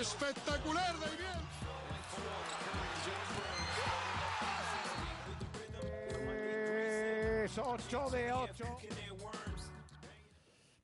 Espectacular, 0.00 0.94
David. 1.00 1.16
Es 7.44 7.58
8 7.58 8.10
de 8.10 8.32
8. 8.32 8.64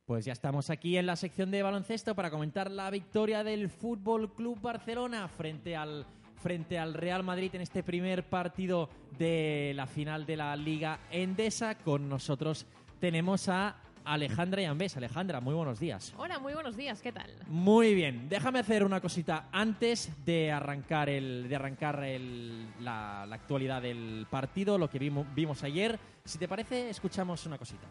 Pues 0.07 0.25
ya 0.25 0.33
estamos 0.33 0.71
aquí 0.71 0.97
en 0.97 1.07
la 1.07 1.17
sección 1.17 1.51
de 1.51 1.63
baloncesto 1.63 2.15
para 2.15 2.31
comentar 2.31 2.71
la 2.71 2.91
victoria 2.91 3.45
del 3.45 3.69
Fútbol 3.69 4.33
Club 4.35 4.61
Barcelona 4.61 5.29
frente 5.29 5.77
al 5.77 6.07
frente 6.43 6.79
al 6.79 6.95
Real 6.95 7.23
Madrid 7.23 7.55
en 7.55 7.61
este 7.61 7.83
primer 7.85 8.25
partido 8.25 8.91
de 9.17 9.73
la 9.77 9.87
final 9.87 10.27
de 10.27 10.37
la 10.37 10.57
Liga 10.57 10.99
Endesa. 11.11 11.77
Con 11.77 12.09
nosotros 12.09 12.67
tenemos 13.07 13.49
a 13.49 13.75
Alejandra 14.05 14.63
Yambés. 14.63 14.97
Alejandra, 14.97 15.41
muy 15.41 15.55
buenos 15.55 15.81
días. 15.81 16.15
Hola, 16.19 16.39
muy 16.39 16.55
buenos 16.55 16.77
días, 16.77 17.03
¿qué 17.03 17.11
tal? 17.11 17.35
Muy 17.49 17.95
bien, 17.95 18.29
déjame 18.29 18.61
hacer 18.61 18.85
una 18.85 19.01
cosita 19.01 19.49
antes 19.51 20.09
de 20.25 20.53
arrancar 20.53 21.09
el 21.09 21.49
de 21.49 21.57
arrancar 21.57 22.05
el- 22.05 22.69
la, 22.79 23.27
la 23.27 23.35
actualidad 23.35 23.83
del 23.83 24.29
partido, 24.31 24.79
lo 24.79 24.89
que 24.89 25.01
vimos, 25.01 25.27
vimos 25.35 25.65
ayer. 25.65 25.99
Si 26.25 26.39
te 26.39 26.47
parece, 26.47 26.91
escuchamos 26.91 27.45
una 27.45 27.59
cosita. 27.59 27.89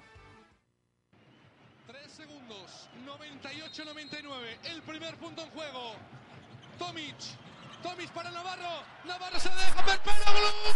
3 1.88 2.10
segundos, 2.10 2.88
98-99, 3.06 4.72
el 4.74 4.82
primer 4.84 5.18
punto 5.18 5.42
en 5.44 5.50
juego. 5.50 5.92
Tomic, 6.80 7.16
Tomic 7.84 8.10
para 8.12 8.32
Navarro, 8.32 8.82
Navarro 9.06 9.40
se 9.42 9.50
deja 9.50 9.82
ver, 9.86 10.00
pero 10.06 10.32
Blue 10.40 10.72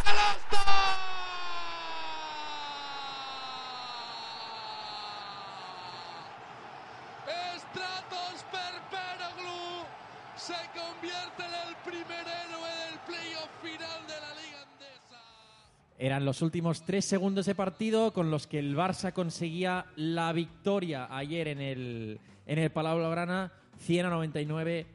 Eran 16.05 16.23
los 16.23 16.43
últimos 16.43 16.83
tres 16.85 17.03
segundos 17.03 17.47
de 17.47 17.55
partido 17.55 18.13
con 18.13 18.29
los 18.29 18.45
que 18.45 18.59
el 18.59 18.77
Barça 18.77 19.11
conseguía 19.11 19.87
la 19.95 20.31
victoria 20.33 21.07
ayer 21.09 21.47
en 21.47 21.59
el, 21.59 22.19
en 22.45 22.59
el 22.59 22.69
Palau 22.69 22.99
Blaugrana, 22.99 23.51
100 23.79 24.05
a 24.05 24.09
99. 24.11 24.85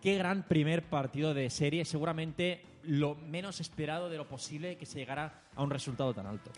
Qué 0.00 0.16
gran 0.16 0.44
primer 0.44 0.84
partido 0.84 1.34
de 1.34 1.50
serie, 1.50 1.84
seguramente 1.84 2.62
lo 2.84 3.16
menos 3.16 3.60
esperado 3.60 4.08
de 4.08 4.18
lo 4.18 4.28
posible 4.28 4.76
que 4.76 4.86
se 4.86 5.00
llegara 5.00 5.42
a 5.56 5.64
un 5.64 5.70
resultado 5.70 6.14
tan 6.14 6.26
alto. 6.26 6.52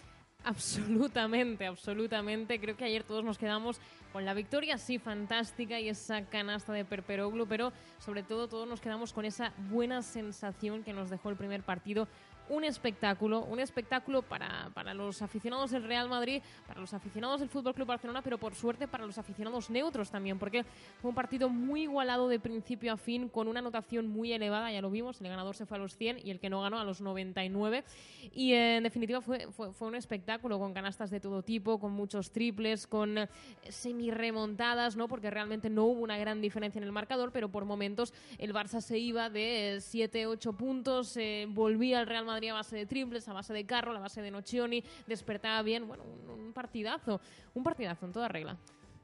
Absolutamente, 0.44 1.66
absolutamente. 1.66 2.60
Creo 2.60 2.76
que 2.76 2.84
ayer 2.84 3.04
todos 3.04 3.24
nos 3.24 3.38
quedamos 3.38 3.80
con 4.12 4.26
la 4.26 4.34
victoria, 4.34 4.76
sí, 4.76 4.98
fantástica, 4.98 5.80
y 5.80 5.88
esa 5.88 6.26
canasta 6.26 6.74
de 6.74 6.84
Perperoglu, 6.84 7.46
pero 7.46 7.72
sobre 7.98 8.22
todo 8.22 8.48
todos 8.48 8.68
nos 8.68 8.82
quedamos 8.82 9.14
con 9.14 9.24
esa 9.24 9.54
buena 9.70 10.02
sensación 10.02 10.84
que 10.84 10.92
nos 10.92 11.08
dejó 11.08 11.30
el 11.30 11.36
primer 11.36 11.62
partido. 11.62 12.06
Un 12.48 12.64
espectáculo, 12.64 13.40
un 13.40 13.58
espectáculo 13.58 14.20
para, 14.20 14.70
para 14.74 14.92
los 14.92 15.22
aficionados 15.22 15.70
del 15.70 15.84
Real 15.84 16.10
Madrid, 16.10 16.42
para 16.66 16.78
los 16.78 16.92
aficionados 16.92 17.40
del 17.40 17.48
Fútbol 17.48 17.74
Club 17.74 17.88
Barcelona, 17.88 18.20
pero 18.20 18.36
por 18.36 18.54
suerte 18.54 18.86
para 18.86 19.06
los 19.06 19.16
aficionados 19.16 19.70
neutros 19.70 20.10
también, 20.10 20.38
porque 20.38 20.64
fue 21.00 21.08
un 21.08 21.14
partido 21.14 21.48
muy 21.48 21.82
igualado 21.82 22.28
de 22.28 22.38
principio 22.38 22.92
a 22.92 22.96
fin, 22.98 23.30
con 23.30 23.48
una 23.48 23.60
anotación 23.60 24.08
muy 24.08 24.32
elevada, 24.32 24.70
ya 24.70 24.82
lo 24.82 24.90
vimos, 24.90 25.20
el 25.22 25.28
ganador 25.28 25.56
se 25.56 25.64
fue 25.64 25.78
a 25.78 25.80
los 25.80 25.96
100 25.96 26.18
y 26.22 26.30
el 26.30 26.38
que 26.38 26.50
no 26.50 26.60
ganó 26.60 26.78
a 26.78 26.84
los 26.84 27.00
99. 27.00 27.82
Y 28.34 28.52
eh, 28.52 28.76
en 28.76 28.82
definitiva 28.82 29.22
fue, 29.22 29.50
fue, 29.50 29.72
fue 29.72 29.88
un 29.88 29.94
espectáculo 29.94 30.58
con 30.58 30.74
canastas 30.74 31.10
de 31.10 31.20
todo 31.20 31.42
tipo, 31.42 31.80
con 31.80 31.92
muchos 31.92 32.30
triples, 32.30 32.86
con 32.86 33.16
eh, 33.16 33.28
semi-remontadas, 33.68 34.96
¿no? 34.96 35.08
porque 35.08 35.30
realmente 35.30 35.70
no 35.70 35.84
hubo 35.84 36.00
una 36.00 36.18
gran 36.18 36.42
diferencia 36.42 36.78
en 36.78 36.84
el 36.84 36.92
marcador, 36.92 37.32
pero 37.32 37.48
por 37.48 37.64
momentos 37.64 38.12
el 38.38 38.52
Barça 38.52 38.82
se 38.82 38.98
iba 38.98 39.30
de 39.30 39.76
7-8 39.78 40.56
puntos, 40.56 41.16
eh, 41.16 41.46
volvía 41.48 42.00
al 42.00 42.06
Real 42.06 42.24
Madrid 42.24 42.33
a 42.34 42.54
base 42.54 42.76
de 42.76 42.86
triples, 42.86 43.28
a 43.28 43.32
base 43.32 43.52
de 43.52 43.64
carro, 43.64 43.92
a 43.92 44.00
base 44.00 44.22
de 44.22 44.30
Nocioni, 44.30 44.82
despertaba 45.06 45.62
bien, 45.62 45.86
bueno, 45.86 46.04
un, 46.04 46.46
un 46.46 46.52
partidazo, 46.52 47.20
un 47.54 47.62
partidazo 47.62 48.06
en 48.06 48.12
toda 48.12 48.28
regla. 48.28 48.56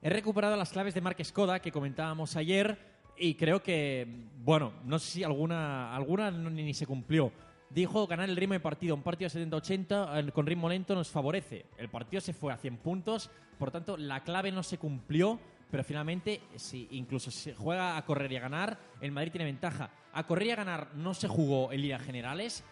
He 0.02 0.08
recuperado 0.08 0.56
las 0.56 0.70
claves 0.70 0.94
de 0.94 1.00
Marc 1.02 1.22
Skoda 1.22 1.60
que 1.60 1.70
comentábamos 1.70 2.34
ayer 2.36 2.78
y 3.19 3.34
creo 3.34 3.62
que, 3.62 4.06
bueno, 4.42 4.72
no 4.84 4.98
sé 4.98 5.10
si 5.10 5.24
alguna, 5.24 5.94
alguna 5.94 6.30
ni, 6.30 6.62
ni 6.62 6.74
se 6.74 6.86
cumplió. 6.86 7.30
Dijo 7.69 8.06
ganar 8.06 8.30
el 8.30 8.36
ritmo 8.36 8.54
de 8.54 8.60
partido. 8.60 8.94
Un 8.94 9.02
partido 9.02 9.30
de 9.30 9.46
70-80 9.46 10.28
eh, 10.28 10.32
con 10.32 10.46
ritmo 10.46 10.70
lento 10.70 10.94
nos 10.94 11.10
favorece. 11.10 11.66
El 11.76 11.90
partido 11.90 12.22
se 12.22 12.32
fue 12.32 12.50
a 12.50 12.56
100 12.56 12.78
puntos, 12.78 13.30
por 13.58 13.70
tanto 13.70 13.98
la 13.98 14.24
clave 14.24 14.50
no 14.50 14.62
se 14.62 14.78
cumplió, 14.78 15.38
pero 15.70 15.84
finalmente 15.84 16.40
si 16.56 16.88
incluso 16.92 17.30
se 17.30 17.54
juega 17.54 17.98
a 17.98 18.04
correr 18.06 18.32
y 18.32 18.36
a 18.36 18.40
ganar, 18.40 18.78
el 19.02 19.12
Madrid 19.12 19.32
tiene 19.32 19.44
ventaja. 19.44 19.90
A 20.14 20.26
correr 20.26 20.48
y 20.48 20.50
a 20.52 20.56
ganar 20.56 20.94
no 20.94 21.12
se 21.12 21.28
jugó 21.28 21.72
en 21.72 21.82
Liga 21.82 21.98
Generales, 21.98 22.64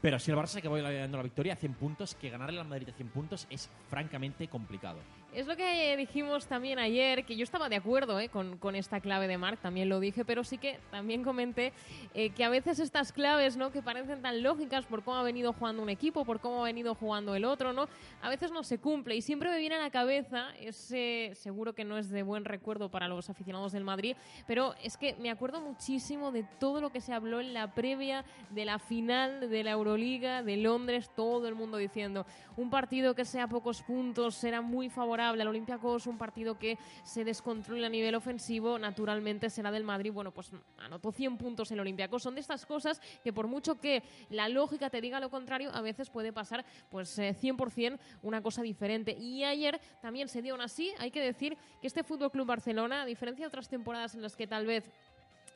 pero 0.00 0.18
si 0.18 0.30
el 0.30 0.36
Barça 0.36 0.60
que 0.60 0.68
va 0.68 0.80
dando 0.80 1.16
la 1.16 1.22
victoria 1.22 1.52
a 1.52 1.56
100 1.56 1.74
puntos, 1.74 2.14
que 2.14 2.30
ganarle 2.30 2.60
al 2.60 2.68
Madrid 2.68 2.88
a 2.88 2.92
100 2.92 3.08
puntos 3.08 3.46
es 3.50 3.70
francamente 3.88 4.48
complicado. 4.48 5.00
Es 5.32 5.46
lo 5.46 5.56
que 5.56 5.96
dijimos 5.96 6.48
también 6.48 6.80
ayer, 6.80 7.24
que 7.24 7.36
yo 7.36 7.44
estaba 7.44 7.68
de 7.68 7.76
acuerdo 7.76 8.18
¿eh? 8.18 8.28
con, 8.28 8.58
con 8.58 8.74
esta 8.74 8.98
clave 8.98 9.28
de 9.28 9.38
Marc, 9.38 9.60
también 9.60 9.88
lo 9.88 10.00
dije, 10.00 10.24
pero 10.24 10.42
sí 10.42 10.58
que 10.58 10.80
también 10.90 11.22
comenté 11.22 11.72
eh, 12.14 12.30
que 12.30 12.42
a 12.42 12.48
veces 12.48 12.80
estas 12.80 13.12
claves, 13.12 13.56
¿no? 13.56 13.70
que 13.70 13.80
parecen 13.80 14.22
tan 14.22 14.42
lógicas 14.42 14.86
por 14.86 15.04
cómo 15.04 15.18
ha 15.18 15.22
venido 15.22 15.52
jugando 15.52 15.84
un 15.84 15.88
equipo, 15.88 16.24
por 16.24 16.40
cómo 16.40 16.62
ha 16.62 16.64
venido 16.64 16.96
jugando 16.96 17.36
el 17.36 17.44
otro, 17.44 17.72
¿no? 17.72 17.86
a 18.22 18.28
veces 18.28 18.50
no 18.50 18.64
se 18.64 18.78
cumple. 18.78 19.14
Y 19.14 19.22
siempre 19.22 19.50
me 19.50 19.58
viene 19.58 19.76
a 19.76 19.80
la 19.80 19.90
cabeza, 19.90 20.48
ese 20.58 21.30
seguro 21.36 21.74
que 21.74 21.84
no 21.84 21.96
es 21.96 22.10
de 22.10 22.24
buen 22.24 22.44
recuerdo 22.44 22.90
para 22.90 23.06
los 23.06 23.30
aficionados 23.30 23.70
del 23.70 23.84
Madrid, 23.84 24.16
pero 24.48 24.74
es 24.82 24.96
que 24.96 25.14
me 25.20 25.30
acuerdo 25.30 25.60
muchísimo 25.60 26.32
de 26.32 26.42
todo 26.58 26.80
lo 26.80 26.90
que 26.90 27.00
se 27.00 27.12
habló 27.12 27.38
en 27.38 27.54
la 27.54 27.72
previa 27.72 28.24
de 28.50 28.64
la 28.64 28.80
final 28.80 29.48
de 29.48 29.62
la 29.62 29.70
Euroliga 29.70 30.42
de 30.42 30.56
Londres, 30.56 31.08
todo 31.14 31.46
el 31.46 31.54
mundo 31.54 31.76
diciendo 31.76 32.26
un 32.56 32.68
partido 32.68 33.14
que 33.14 33.24
sea 33.24 33.46
pocos 33.46 33.82
puntos 33.82 34.34
será 34.34 34.60
muy 34.60 34.90
favorable 34.90 35.19
al 35.28 35.48
Olympiacos, 35.48 36.06
un 36.06 36.18
partido 36.18 36.58
que 36.58 36.78
se 37.04 37.24
descontrole 37.24 37.86
a 37.86 37.88
nivel 37.88 38.14
ofensivo, 38.14 38.78
naturalmente 38.78 39.50
será 39.50 39.70
del 39.70 39.84
Madrid. 39.84 40.12
Bueno, 40.12 40.32
pues 40.32 40.50
anotó 40.78 41.12
100 41.12 41.36
puntos 41.36 41.70
el 41.70 41.80
Olympiacos. 41.80 42.22
Son 42.22 42.34
de 42.34 42.40
estas 42.40 42.66
cosas 42.66 43.00
que 43.22 43.32
por 43.32 43.46
mucho 43.46 43.80
que 43.80 44.02
la 44.30 44.48
lógica 44.48 44.90
te 44.90 45.00
diga 45.00 45.20
lo 45.20 45.30
contrario, 45.30 45.70
a 45.74 45.80
veces 45.80 46.10
puede 46.10 46.32
pasar 46.32 46.64
pues 46.88 47.18
eh, 47.18 47.36
100% 47.40 47.98
una 48.22 48.42
cosa 48.42 48.62
diferente. 48.62 49.16
Y 49.18 49.44
ayer 49.44 49.80
también 50.00 50.28
se 50.28 50.42
dio 50.42 50.54
aún 50.54 50.62
así, 50.62 50.92
hay 50.98 51.10
que 51.10 51.20
decir 51.20 51.56
que 51.80 51.86
este 51.86 52.02
Fútbol 52.02 52.30
Club 52.30 52.46
Barcelona, 52.46 53.02
a 53.02 53.06
diferencia 53.06 53.44
de 53.44 53.48
otras 53.48 53.68
temporadas 53.68 54.14
en 54.14 54.22
las 54.22 54.36
que 54.36 54.46
tal 54.46 54.66
vez 54.66 54.90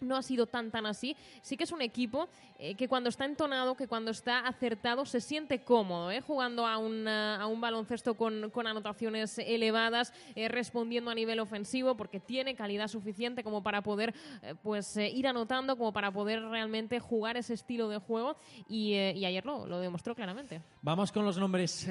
no 0.05 0.17
ha 0.17 0.23
sido 0.23 0.47
tan 0.47 0.71
tan 0.71 0.87
así. 0.87 1.17
Sí 1.43 1.57
que 1.57 1.65
es 1.65 1.73
un 1.73 1.83
equipo 1.83 2.29
eh, 2.59 2.75
que 2.75 2.89
cuando 2.89 3.09
está 3.09 3.25
entonado, 3.25 3.77
que 3.77 3.89
cuando 3.89 4.11
está 4.11 4.41
acertado, 4.47 5.05
se 5.07 5.21
siente 5.21 5.65
cómodo, 5.65 6.11
¿eh? 6.11 6.21
jugando 6.21 6.67
a, 6.67 6.79
una- 6.79 7.41
a 7.41 7.47
un 7.47 7.61
baloncesto 7.61 8.15
con, 8.15 8.51
con 8.51 8.67
anotaciones 8.67 9.39
elevadas, 9.39 10.13
eh, 10.35 10.49
respondiendo 10.49 11.11
a 11.11 11.15
nivel 11.15 11.41
ofensivo, 11.41 11.97
porque 11.97 12.21
tiene 12.21 12.55
calidad 12.55 12.89
suficiente 12.89 13.43
como 13.43 13.63
para 13.63 13.83
poder 13.83 14.15
eh, 14.43 14.55
pues 14.63 14.97
eh, 14.97 15.09
ir 15.11 15.27
anotando, 15.27 15.77
como 15.77 15.93
para 15.93 16.11
poder 16.13 16.43
realmente 16.43 17.01
jugar 17.01 17.37
ese 17.37 17.55
estilo 17.55 17.89
de 17.89 17.99
juego. 17.99 18.37
Y, 18.69 18.93
y 18.95 19.25
ayer 19.25 19.45
lo, 19.45 19.67
lo 19.67 19.81
demostró 19.81 20.15
claramente. 20.15 20.63
Vamos 20.83 21.11
con 21.13 21.25
los 21.25 21.39
nombres 21.39 21.89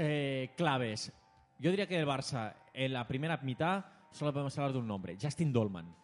claves. 0.55 1.11
Yo 1.59 1.69
diría 1.69 1.87
que 1.87 1.97
el 1.99 2.05
Barça, 2.05 2.55
en 2.73 2.93
la 2.93 3.07
primera 3.07 3.37
mitad, 3.37 3.85
solo 4.11 4.33
podemos 4.33 4.57
hablar 4.57 4.73
de 4.73 4.79
un 4.79 4.87
nombre, 4.87 5.17
Justin 5.21 5.53
Dolman, 5.53 5.95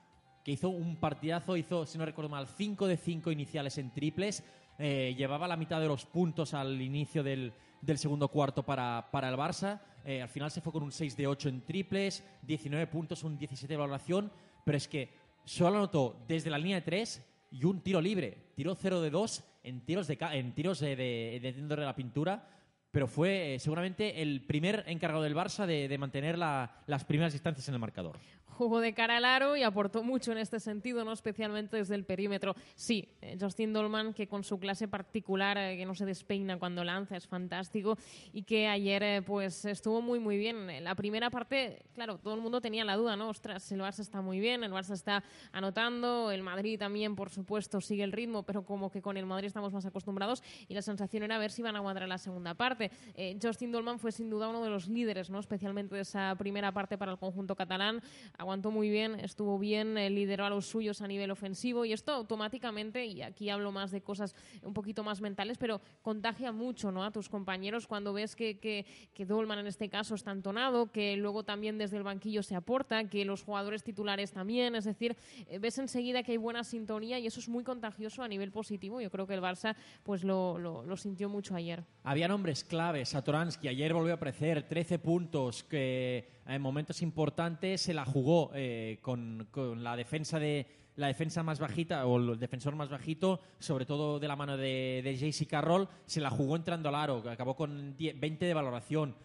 que 0.44 0.52
hizo 0.52 0.70
un 0.70 0.98
partidazo, 0.98 1.58
hizo, 1.58 1.86
si 1.86 1.98
no 1.98 2.06
recuerdo 2.06 2.30
mal, 2.30 2.48
5 2.48 2.88
de 2.88 2.98
5 2.98 3.32
iniciales 3.32 3.78
en 3.78 3.92
triples, 3.92 4.44
eh, 4.78 5.14
llevaba 5.18 5.48
la 5.48 5.58
mitad 5.58 5.82
de 5.82 5.88
los 5.88 6.06
puntos 6.06 6.54
al 6.54 6.82
inicio 6.82 7.24
del, 7.24 7.54
del 7.82 7.98
segundo 7.98 8.30
cuarto 8.30 8.64
para, 8.64 9.10
para 9.12 9.30
el 9.30 9.36
Barça, 9.36 9.82
eh, 10.06 10.22
al 10.22 10.30
final 10.30 10.50
se 10.50 10.62
fue 10.62 10.72
con 10.72 10.84
un 10.84 10.92
6 10.92 11.18
de 11.18 11.28
8 11.28 11.50
en 11.50 11.62
triples, 11.62 12.24
19 12.44 12.88
puntos, 12.88 13.24
un 13.24 13.38
17 13.38 13.74
de 13.74 13.78
valoración, 13.78 14.32
pero 14.64 14.78
es 14.78 14.88
que 14.88 15.10
solo 15.46 15.78
anotó 15.78 16.24
desde 16.28 16.50
la 16.50 16.58
línea 16.58 16.78
de 16.78 16.82
3 16.82 17.26
y 17.52 17.66
un 17.66 17.82
tiro 17.82 18.02
libre, 18.02 18.38
tiró 18.56 18.76
0 18.76 19.02
de 19.02 19.10
2 19.10 19.44
en 19.64 19.82
tiros 19.82 20.08
de, 20.08 20.18
en 20.32 20.54
tiros 20.54 20.80
de, 20.80 20.96
de, 20.96 21.40
de 21.42 21.52
de 21.54 21.76
la 21.78 21.96
pintura, 21.96 22.48
pero 22.92 23.08
fue 23.08 23.56
eh, 23.56 23.60
seguramente 23.60 24.22
el 24.22 24.42
primer 24.42 24.84
encargado 24.88 25.24
del 25.24 25.36
Barça 25.36 25.66
de, 25.66 25.88
de 25.88 25.98
mantener 25.98 26.38
la- 26.38 26.72
las 26.88 27.06
primeras 27.06 27.34
distancias 27.34 27.68
en 27.68 27.74
el 27.76 27.80
marcador. 27.80 28.18
jugó 28.60 28.82
de 28.82 28.94
cara 28.94 29.16
al 29.16 29.24
aro 29.24 29.56
y 29.56 29.64
aportó 29.64 30.04
mucho 30.04 30.34
en 30.34 30.38
este 30.38 30.60
sentido, 30.60 31.06
no 31.06 31.14
especialmente 31.14 31.78
desde 31.78 31.96
el 31.96 32.04
perímetro. 32.04 32.56
Sí, 32.76 33.08
eh, 33.22 33.38
Justin 33.40 33.72
Dolman, 33.72 34.14
que 34.14 34.28
con 34.28 34.44
su 34.44 34.60
clase 34.60 34.90
particular, 34.90 35.58
eh, 35.58 35.78
que 35.78 35.86
no 35.86 35.96
se 35.96 36.06
despeina 36.06 36.60
cuando 36.60 36.84
lanza, 36.84 37.16
es 37.16 37.26
fantástico 37.26 37.98
y 38.34 38.44
que 38.44 38.68
ayer 38.68 39.02
eh, 39.04 39.22
pues 39.22 39.64
estuvo 39.64 40.02
muy 40.02 40.20
muy 40.20 40.38
bien. 40.38 40.84
La 40.84 40.94
primera 40.96 41.30
parte, 41.30 41.84
claro, 41.94 42.18
todo 42.18 42.34
el 42.36 42.42
mundo 42.42 42.60
tenía 42.60 42.84
la 42.84 42.98
duda, 42.98 43.16
¿no? 43.16 43.30
Ostras, 43.30 43.72
el 43.72 43.80
Barça 43.80 44.00
está 44.02 44.20
muy 44.22 44.42
bien, 44.42 44.62
el 44.66 44.74
Barça 44.74 44.92
está 44.94 45.24
anotando, 45.54 46.30
el 46.32 46.44
Madrid 46.44 46.78
también, 46.80 47.16
por 47.16 47.30
supuesto, 47.30 47.80
sigue 47.80 48.04
el 48.04 48.12
ritmo, 48.12 48.44
pero 48.44 48.66
como 48.66 48.90
que 48.92 49.02
con 49.02 49.16
el 49.16 49.26
Madrid 49.26 49.48
estamos 49.48 49.72
más 49.72 49.86
acostumbrados 49.86 50.44
y 50.68 50.74
la 50.74 50.82
sensación 50.82 51.24
era 51.24 51.38
ver 51.38 51.52
si 51.52 51.62
iban 51.62 51.76
a 51.76 51.80
aguantar 51.80 52.08
la 52.10 52.18
segunda 52.18 52.54
parte. 52.56 52.79
Parte, 52.80 52.96
eh, 53.16 53.38
Justin 53.42 53.72
Dolman 53.72 54.00
fue 54.00 54.12
sin 54.12 54.30
duda 54.30 54.48
uno 54.48 54.64
de 54.64 54.70
los 54.70 54.88
líderes, 54.88 55.30
¿no? 55.30 55.40
especialmente 55.40 55.96
de 55.96 56.02
esa 56.02 56.36
primera 56.38 56.72
parte 56.72 56.98
para 56.98 57.12
el 57.12 57.18
conjunto 57.18 57.56
catalán. 57.56 58.02
Aguantó 58.38 58.72
muy 58.72 58.90
bien, 58.90 59.20
estuvo 59.20 59.60
bien, 59.60 59.98
eh, 59.98 60.10
lideró 60.10 60.46
a 60.46 60.50
los 60.50 60.66
suyos 60.66 61.02
a 61.02 61.08
nivel 61.08 61.32
ofensivo 61.32 61.86
y 61.86 61.94
esto 61.94 62.14
automáticamente, 62.14 63.06
y 63.06 63.22
aquí 63.22 63.50
hablo 63.50 63.72
más 63.72 63.92
de 63.92 64.02
cosas 64.02 64.36
un 64.64 64.74
poquito 64.74 65.04
más 65.04 65.22
mentales, 65.22 65.58
pero 65.58 65.82
contagia 66.02 66.52
mucho 66.52 66.92
¿no? 66.92 67.04
a 67.04 67.12
tus 67.12 67.30
compañeros 67.30 67.88
cuando 67.88 68.14
ves 68.14 68.36
que, 68.36 68.60
que, 68.60 68.86
que 69.14 69.26
Dolman 69.26 69.60
en 69.60 69.68
este 69.68 69.90
caso 69.90 70.16
está 70.16 70.32
entonado, 70.32 70.92
que 70.92 71.18
luego 71.18 71.44
también 71.44 71.78
desde 71.78 71.98
el 71.98 72.04
banquillo 72.04 72.44
se 72.44 72.56
aporta, 72.56 73.10
que 73.10 73.26
los 73.26 73.44
jugadores 73.44 73.84
titulares 73.84 74.32
también, 74.32 74.76
es 74.76 74.86
decir, 74.86 75.18
eh, 75.48 75.60
ves 75.60 75.78
enseguida 75.78 76.24
que 76.24 76.32
hay 76.32 76.38
buena 76.38 76.64
sintonía 76.64 77.20
y 77.20 77.28
eso 77.28 77.40
es 77.40 77.50
muy 77.50 77.64
contagioso 77.64 78.24
a 78.24 78.28
nivel 78.28 78.52
positivo. 78.52 79.02
Yo 79.02 79.12
creo 79.12 79.28
que 79.28 79.34
el 79.34 79.42
Barça 79.42 79.76
pues 80.04 80.24
lo, 80.24 80.58
lo, 80.58 80.84
lo 80.84 80.98
sintió 80.98 81.30
mucho 81.30 81.56
ayer. 81.56 81.84
Había 82.04 82.28
nombres 82.28 82.64
claves. 82.70 83.10
Satoransky 83.10 83.68
ayer 83.68 83.94
volvió 83.94 84.14
a 84.14 84.16
aparecer, 84.16 84.64
13 84.64 85.00
puntos, 85.00 85.64
que 85.64 86.30
en 86.46 86.62
momentos 86.62 87.02
importantes 87.02 87.82
se 87.82 87.94
la 87.94 88.06
jugó 88.06 88.52
eh, 88.54 89.00
con, 89.02 89.50
con 89.52 89.84
la 89.84 89.98
defensa 89.98 90.40
de 90.40 90.66
la 90.96 91.08
defensa 91.08 91.44
más 91.44 91.60
bajita 91.60 92.06
o 92.06 92.18
el 92.18 92.40
defensor 92.40 92.76
más 92.76 92.90
bajito, 92.90 93.40
sobre 93.58 93.86
todo 93.86 94.20
de 94.20 94.28
la 94.28 94.36
mano 94.36 94.58
de, 94.58 95.02
de 95.04 95.16
JC 95.16 95.48
Carroll, 95.48 95.88
se 96.06 96.20
la 96.20 96.30
jugó 96.30 96.56
entrando 96.56 96.90
al 96.90 96.96
aro, 96.96 97.24
acabó 97.30 97.56
con 97.56 97.96
10 97.96 98.20
20 98.20 98.46
de 98.46 98.54
valoración. 98.54 99.16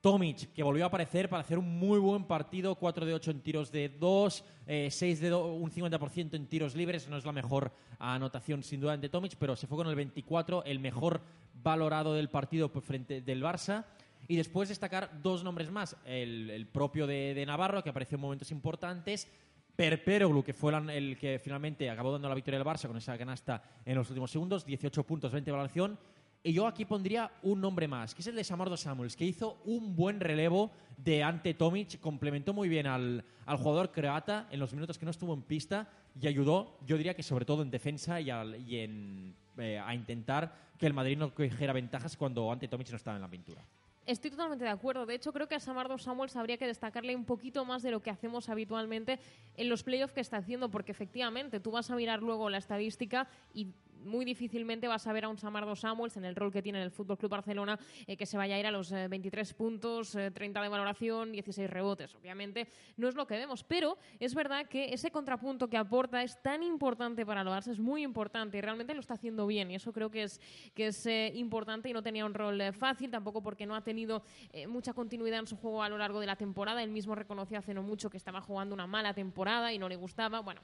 Tomic, 0.00 0.52
que 0.52 0.62
volvió 0.62 0.84
a 0.84 0.86
aparecer 0.86 1.28
para 1.28 1.40
hacer 1.40 1.58
un 1.58 1.78
muy 1.80 1.98
buen 1.98 2.24
partido, 2.24 2.76
4 2.76 3.06
de 3.06 3.14
8 3.14 3.30
en 3.32 3.40
tiros 3.40 3.72
de 3.72 3.88
2, 3.88 4.44
eh, 4.68 4.88
6 4.88 5.20
de 5.20 5.30
do, 5.30 5.52
un 5.54 5.70
50% 5.70 6.34
en 6.34 6.46
tiros 6.46 6.76
libres, 6.76 7.08
no 7.08 7.16
es 7.16 7.24
la 7.24 7.32
mejor 7.32 7.72
anotación 7.98 8.62
sin 8.62 8.80
duda 8.80 8.96
de 8.96 9.08
Tomic, 9.08 9.34
pero 9.36 9.56
se 9.56 9.66
fue 9.66 9.78
con 9.78 9.88
el 9.88 9.96
24, 9.96 10.62
el 10.64 10.78
mejor 10.78 11.22
valorado 11.70 12.14
del 12.14 12.28
partido 12.28 12.68
frente 12.68 13.20
del 13.20 13.42
Barça. 13.42 13.84
Y 14.28 14.36
después 14.36 14.68
destacar 14.68 15.22
dos 15.22 15.42
nombres 15.44 15.70
más, 15.70 15.96
el, 16.04 16.50
el 16.50 16.66
propio 16.66 17.06
de, 17.06 17.34
de 17.34 17.44
Navarro, 17.46 17.82
que 17.82 17.90
apareció 17.90 18.14
en 18.16 18.22
momentos 18.22 18.50
importantes, 18.52 19.28
Perperoglu, 19.76 20.42
que 20.42 20.54
fue 20.54 20.72
el 20.96 21.16
que 21.18 21.38
finalmente 21.38 21.90
acabó 21.90 22.10
dando 22.12 22.28
la 22.28 22.34
victoria 22.34 22.58
al 22.60 22.66
Barça 22.66 22.86
con 22.88 22.96
esa 22.96 23.18
canasta 23.18 23.62
en 23.84 23.94
los 23.96 24.08
últimos 24.08 24.30
segundos, 24.30 24.64
18 24.64 25.04
puntos, 25.04 25.32
20 25.32 25.44
de 25.50 25.52
valoración. 25.52 25.98
Y 26.42 26.52
yo 26.52 26.66
aquí 26.66 26.84
pondría 26.84 27.30
un 27.42 27.60
nombre 27.60 27.86
más, 27.88 28.14
que 28.14 28.22
es 28.22 28.26
el 28.28 28.36
de 28.36 28.44
Samardo 28.44 28.76
Samuels, 28.76 29.16
que 29.16 29.24
hizo 29.24 29.58
un 29.64 29.94
buen 29.96 30.20
relevo 30.20 30.70
de 30.96 31.22
ante 31.24 31.54
Tomic, 31.54 31.98
complementó 32.00 32.54
muy 32.54 32.68
bien 32.68 32.86
al, 32.86 33.24
al 33.44 33.56
jugador 33.58 33.90
croata 33.90 34.46
en 34.50 34.60
los 34.60 34.72
minutos 34.72 34.96
que 34.98 35.04
no 35.04 35.10
estuvo 35.10 35.34
en 35.34 35.42
pista 35.42 35.88
y 36.20 36.26
ayudó, 36.28 36.78
yo 36.86 36.96
diría 36.96 37.14
que 37.14 37.22
sobre 37.24 37.44
todo 37.44 37.62
en 37.62 37.70
defensa 37.70 38.20
y, 38.20 38.30
al- 38.30 38.60
y 38.66 38.78
en, 38.78 39.34
eh, 39.58 39.78
a 39.78 39.94
intentar 39.94 40.52
que 40.78 40.86
el 40.86 40.94
Madrid 40.94 41.16
no 41.16 41.34
cogiera 41.34 41.72
ventajas 41.72 42.16
cuando 42.16 42.50
ante 42.50 42.68
Tomic 42.68 42.90
no 42.90 42.96
estaba 42.96 43.16
en 43.16 43.22
la 43.22 43.28
pintura. 43.28 43.62
Estoy 44.06 44.30
totalmente 44.30 44.64
de 44.64 44.70
acuerdo. 44.70 45.04
De 45.04 45.16
hecho, 45.16 45.32
creo 45.32 45.48
que 45.48 45.56
a 45.56 45.60
Samardo 45.60 45.98
Samuels 45.98 46.36
habría 46.36 46.56
que 46.58 46.66
destacarle 46.66 47.16
un 47.16 47.24
poquito 47.24 47.64
más 47.64 47.82
de 47.82 47.90
lo 47.90 48.00
que 48.00 48.10
hacemos 48.10 48.48
habitualmente 48.48 49.18
en 49.56 49.68
los 49.68 49.82
playoffs 49.82 50.14
que 50.14 50.20
está 50.20 50.36
haciendo, 50.36 50.70
porque 50.70 50.92
efectivamente 50.92 51.58
tú 51.58 51.72
vas 51.72 51.90
a 51.90 51.96
mirar 51.96 52.22
luego 52.22 52.48
la 52.48 52.58
estadística 52.58 53.26
y 53.52 53.66
muy 54.06 54.24
difícilmente 54.24 54.88
vas 54.88 55.06
a 55.06 55.12
ver 55.12 55.24
a 55.24 55.28
un 55.28 55.38
Samardo 55.38 55.76
Samuels 55.76 56.16
en 56.16 56.24
el 56.24 56.36
rol 56.36 56.52
que 56.52 56.62
tiene 56.62 56.78
en 56.78 56.84
el 56.84 56.90
Fútbol 56.90 57.18
Club 57.18 57.30
Barcelona 57.30 57.78
eh, 58.06 58.16
que 58.16 58.26
se 58.26 58.36
vaya 58.36 58.56
a 58.56 58.58
ir 58.58 58.66
a 58.66 58.70
los 58.70 58.92
eh, 58.92 59.08
23 59.08 59.54
puntos, 59.54 60.14
eh, 60.14 60.30
30 60.30 60.62
de 60.62 60.68
valoración, 60.68 61.32
16 61.32 61.68
rebotes. 61.68 62.14
Obviamente 62.14 62.68
no 62.96 63.08
es 63.08 63.14
lo 63.14 63.26
que 63.26 63.36
vemos, 63.36 63.64
pero 63.64 63.98
es 64.18 64.34
verdad 64.34 64.66
que 64.66 64.92
ese 64.92 65.10
contrapunto 65.10 65.68
que 65.68 65.76
aporta 65.76 66.22
es 66.22 66.40
tan 66.42 66.62
importante 66.62 67.26
para 67.26 67.42
el 67.42 67.48
Barça, 67.48 67.70
es 67.70 67.78
muy 67.78 68.02
importante 68.02 68.58
y 68.58 68.60
realmente 68.60 68.94
lo 68.94 69.00
está 69.00 69.14
haciendo 69.14 69.46
bien 69.46 69.70
y 69.70 69.74
eso 69.74 69.92
creo 69.92 70.10
que 70.10 70.22
es, 70.24 70.40
que 70.74 70.88
es 70.88 71.06
eh, 71.06 71.32
importante 71.34 71.88
y 71.88 71.92
no 71.92 72.02
tenía 72.02 72.24
un 72.26 72.34
rol 72.34 72.60
eh, 72.60 72.72
fácil, 72.72 73.10
tampoco 73.10 73.42
porque 73.42 73.66
no 73.66 73.74
ha 73.74 73.82
tenido 73.82 74.22
eh, 74.52 74.66
mucha 74.66 74.92
continuidad 74.92 75.40
en 75.40 75.46
su 75.46 75.56
juego 75.56 75.82
a 75.82 75.88
lo 75.88 75.98
largo 75.98 76.20
de 76.20 76.26
la 76.26 76.36
temporada. 76.36 76.82
Él 76.82 76.90
mismo 76.90 77.14
reconoció 77.14 77.58
hace 77.58 77.74
no 77.74 77.82
mucho 77.82 78.10
que 78.10 78.16
estaba 78.16 78.40
jugando 78.40 78.74
una 78.74 78.86
mala 78.86 79.14
temporada 79.14 79.72
y 79.72 79.78
no 79.78 79.88
le 79.88 79.96
gustaba. 79.96 80.40
Bueno, 80.40 80.60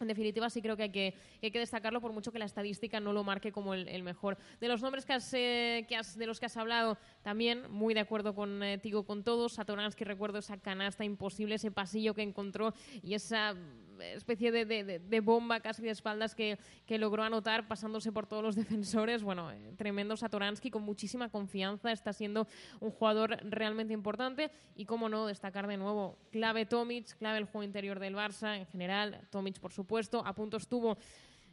en 0.00 0.08
definitiva, 0.08 0.50
sí 0.50 0.60
creo 0.60 0.76
que 0.76 0.84
hay 0.84 0.90
que, 0.90 1.14
hay 1.42 1.50
que 1.50 1.58
destacarlo 1.58 2.00
por 2.00 2.12
mucho 2.12 2.32
que 2.32 2.38
la 2.38 2.44
estadística 2.44 3.00
no 3.00 3.12
lo 3.12 3.24
marque 3.24 3.52
como 3.52 3.74
el, 3.74 3.88
el 3.88 4.02
mejor. 4.02 4.36
De 4.60 4.68
los 4.68 4.82
nombres 4.82 5.06
que 5.06 5.12
has, 5.14 5.32
eh, 5.34 5.86
que 5.88 5.96
has- 5.96 6.16
de 6.18 6.26
los 6.26 6.38
que 6.40 6.46
has 6.46 6.56
hablado, 6.56 6.98
también 7.22 7.70
muy 7.70 7.94
de 7.94 8.00
acuerdo 8.00 8.34
contigo 8.34 9.04
con 9.04 9.24
todos. 9.24 9.54
Satoransky, 9.54 10.04
recuerdo 10.04 10.38
esa 10.38 10.58
canasta 10.58 11.04
imposible, 11.04 11.54
ese 11.54 11.70
pasillo 11.70 12.14
que 12.14 12.22
encontró 12.22 12.74
y 13.02 13.14
esa 13.14 13.54
especie 14.00 14.52
de, 14.52 14.64
de- 14.64 14.98
de- 14.98 15.20
bomba 15.20 15.60
casi 15.60 15.82
de 15.82 15.90
espaldas 15.90 16.34
que, 16.34 16.58
que 16.86 16.98
logró 16.98 17.22
anotar 17.22 17.66
pasándose 17.68 18.12
por 18.12 18.26
todos 18.26 18.42
los 18.42 18.56
defensores. 18.56 19.22
Bueno, 19.22 19.50
eh, 19.52 19.72
tremendo 19.76 20.16
Satoransky 20.16 20.70
con 20.70 20.82
muchísima 20.82 21.28
confianza. 21.28 21.92
Está 21.92 22.12
siendo 22.12 22.46
un 22.80 22.90
jugador 22.90 23.38
realmente 23.44 23.92
importante. 23.94 24.50
Y 24.76 24.84
cómo 24.84 25.08
no, 25.08 25.26
destacar 25.26 25.66
de 25.66 25.76
nuevo, 25.76 26.16
clave 26.30 26.66
Tomic, 26.66 27.16
clave 27.18 27.38
el 27.38 27.44
juego 27.44 27.62
interior 27.64 27.98
del 28.00 28.14
Barça 28.14 28.56
en 28.58 28.66
general. 28.66 29.20
Tomic, 29.30 29.58
por 29.58 29.72
supuesto, 29.72 30.22
a 30.26 30.34
punto 30.34 30.56
estuvo 30.56 30.96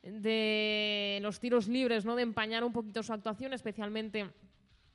de 0.03 1.19
los 1.21 1.39
tiros 1.39 1.67
libres, 1.67 2.05
¿no? 2.05 2.15
De 2.15 2.23
empañar 2.23 2.63
un 2.63 2.73
poquito 2.73 3.01
su 3.03 3.13
actuación, 3.13 3.53
especialmente 3.53 4.29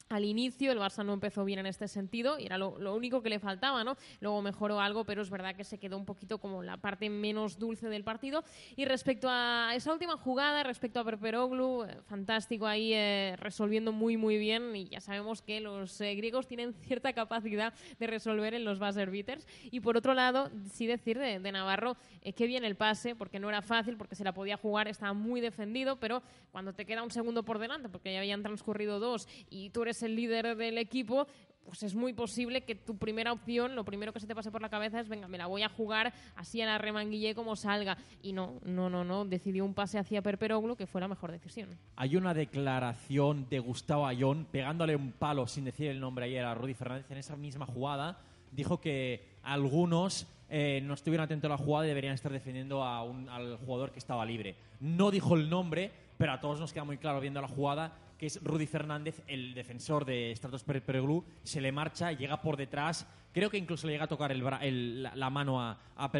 al 0.08 0.24
inicio 0.24 0.72
el 0.72 0.78
Barça 0.78 1.04
no 1.04 1.12
empezó 1.12 1.44
bien 1.44 1.58
en 1.58 1.66
este 1.66 1.88
sentido 1.88 2.38
y 2.38 2.46
era 2.46 2.58
lo, 2.58 2.78
lo 2.78 2.94
único 2.94 3.22
que 3.22 3.28
le 3.28 3.38
faltaba, 3.38 3.84
¿no? 3.84 3.96
Luego 4.20 4.42
mejoró 4.42 4.80
algo, 4.80 5.04
pero 5.04 5.22
es 5.22 5.30
verdad 5.30 5.54
que 5.54 5.64
se 5.64 5.78
quedó 5.78 5.96
un 5.96 6.04
poquito 6.04 6.38
como 6.38 6.62
la 6.62 6.76
parte 6.76 7.10
menos 7.10 7.58
dulce 7.58 7.88
del 7.88 8.04
partido. 8.04 8.44
Y 8.76 8.84
respecto 8.84 9.28
a 9.30 9.72
esa 9.74 9.92
última 9.92 10.16
jugada, 10.16 10.62
respecto 10.62 11.00
a 11.00 11.04
Perperoglu, 11.04 11.84
eh, 11.84 11.96
fantástico 12.06 12.66
ahí 12.66 12.92
eh, 12.94 13.36
resolviendo 13.38 13.92
muy 13.92 14.16
muy 14.16 14.38
bien 14.38 14.74
y 14.74 14.88
ya 14.88 15.00
sabemos 15.00 15.42
que 15.42 15.60
los 15.60 16.00
eh, 16.00 16.14
griegos 16.14 16.46
tienen 16.46 16.74
cierta 16.86 17.12
capacidad 17.12 17.72
de 17.98 18.06
resolver 18.06 18.54
en 18.54 18.64
los 18.64 18.78
buzzer 18.78 19.10
beaters. 19.10 19.46
Y 19.70 19.80
por 19.80 19.96
otro 19.96 20.14
lado, 20.14 20.50
sí 20.72 20.86
decir 20.86 21.18
de, 21.18 21.38
de 21.38 21.52
Navarro 21.52 21.96
eh, 22.22 22.32
que 22.32 22.46
bien 22.46 22.64
el 22.64 22.76
pase, 22.76 23.14
porque 23.14 23.38
no 23.38 23.48
era 23.48 23.62
fácil, 23.62 23.96
porque 23.96 24.14
se 24.14 24.24
la 24.24 24.32
podía 24.32 24.56
jugar, 24.56 24.88
estaba 24.88 25.12
muy 25.12 25.40
defendido, 25.40 25.96
pero 25.96 26.22
cuando 26.50 26.72
te 26.72 26.84
queda 26.84 27.02
un 27.02 27.10
segundo 27.10 27.42
por 27.42 27.58
delante, 27.58 27.88
porque 27.88 28.12
ya 28.12 28.18
habían 28.18 28.42
transcurrido 28.42 29.00
dos 29.00 29.28
y 29.50 29.70
tú 29.70 29.82
eres 29.82 29.97
el 30.02 30.16
líder 30.16 30.56
del 30.56 30.78
equipo, 30.78 31.26
pues 31.64 31.82
es 31.82 31.94
muy 31.94 32.14
posible 32.14 32.62
que 32.62 32.74
tu 32.74 32.96
primera 32.96 33.30
opción, 33.30 33.74
lo 33.76 33.84
primero 33.84 34.10
que 34.14 34.20
se 34.20 34.26
te 34.26 34.34
pase 34.34 34.50
por 34.50 34.62
la 34.62 34.70
cabeza 34.70 35.00
es, 35.00 35.08
venga, 35.08 35.28
me 35.28 35.36
la 35.36 35.46
voy 35.46 35.62
a 35.62 35.68
jugar 35.68 36.14
así 36.34 36.62
a 36.62 36.66
la 36.66 36.78
remanguillé 36.78 37.34
como 37.34 37.56
salga. 37.56 37.98
Y 38.22 38.32
no, 38.32 38.54
no, 38.64 38.88
no, 38.88 39.04
no, 39.04 39.26
decidió 39.26 39.66
un 39.66 39.74
pase 39.74 39.98
hacia 39.98 40.22
Perperoglu 40.22 40.76
que 40.76 40.86
fue 40.86 41.02
la 41.02 41.08
mejor 41.08 41.30
decisión. 41.30 41.68
Hay 41.96 42.16
una 42.16 42.32
declaración 42.32 43.46
de 43.50 43.58
Gustavo 43.58 44.06
Ayón 44.06 44.46
pegándole 44.50 44.96
un 44.96 45.12
palo 45.12 45.46
sin 45.46 45.64
decir 45.66 45.88
el 45.88 46.00
nombre 46.00 46.24
ayer 46.24 46.44
a 46.44 46.54
Rudy 46.54 46.72
Fernández 46.74 47.10
en 47.10 47.18
esa 47.18 47.36
misma 47.36 47.66
jugada. 47.66 48.18
Dijo 48.50 48.80
que 48.80 49.26
algunos 49.42 50.26
eh, 50.48 50.80
no 50.84 50.94
estuvieron 50.94 51.24
atentos 51.26 51.50
a 51.50 51.52
la 51.52 51.58
jugada 51.58 51.84
y 51.84 51.88
deberían 51.88 52.14
estar 52.14 52.32
defendiendo 52.32 52.82
a 52.82 53.02
un- 53.02 53.28
al 53.28 53.58
jugador 53.58 53.92
que 53.92 53.98
estaba 53.98 54.24
libre. 54.24 54.56
No 54.80 55.10
dijo 55.10 55.34
el 55.36 55.50
nombre, 55.50 55.90
pero 56.16 56.32
a 56.32 56.40
todos 56.40 56.58
nos 56.60 56.72
queda 56.72 56.84
muy 56.84 56.96
claro 56.96 57.20
viendo 57.20 57.42
la 57.42 57.48
jugada 57.48 57.92
que 58.18 58.26
es 58.26 58.42
Rudy 58.42 58.66
Fernández, 58.66 59.22
el 59.26 59.54
defensor 59.54 60.04
de 60.04 60.34
Stratos 60.36 60.64
Perperoglu, 60.64 61.24
se 61.42 61.60
le 61.60 61.70
marcha, 61.72 62.12
llega 62.12 62.42
por 62.42 62.56
detrás, 62.56 63.06
creo 63.32 63.48
que 63.48 63.56
incluso 63.56 63.86
le 63.86 63.92
llega 63.94 64.04
a 64.04 64.08
tocar 64.08 64.32
el 64.32 65.02
la, 65.02 65.14
la 65.14 65.30
mano 65.30 65.62
a, 65.62 65.78
a 65.96 66.10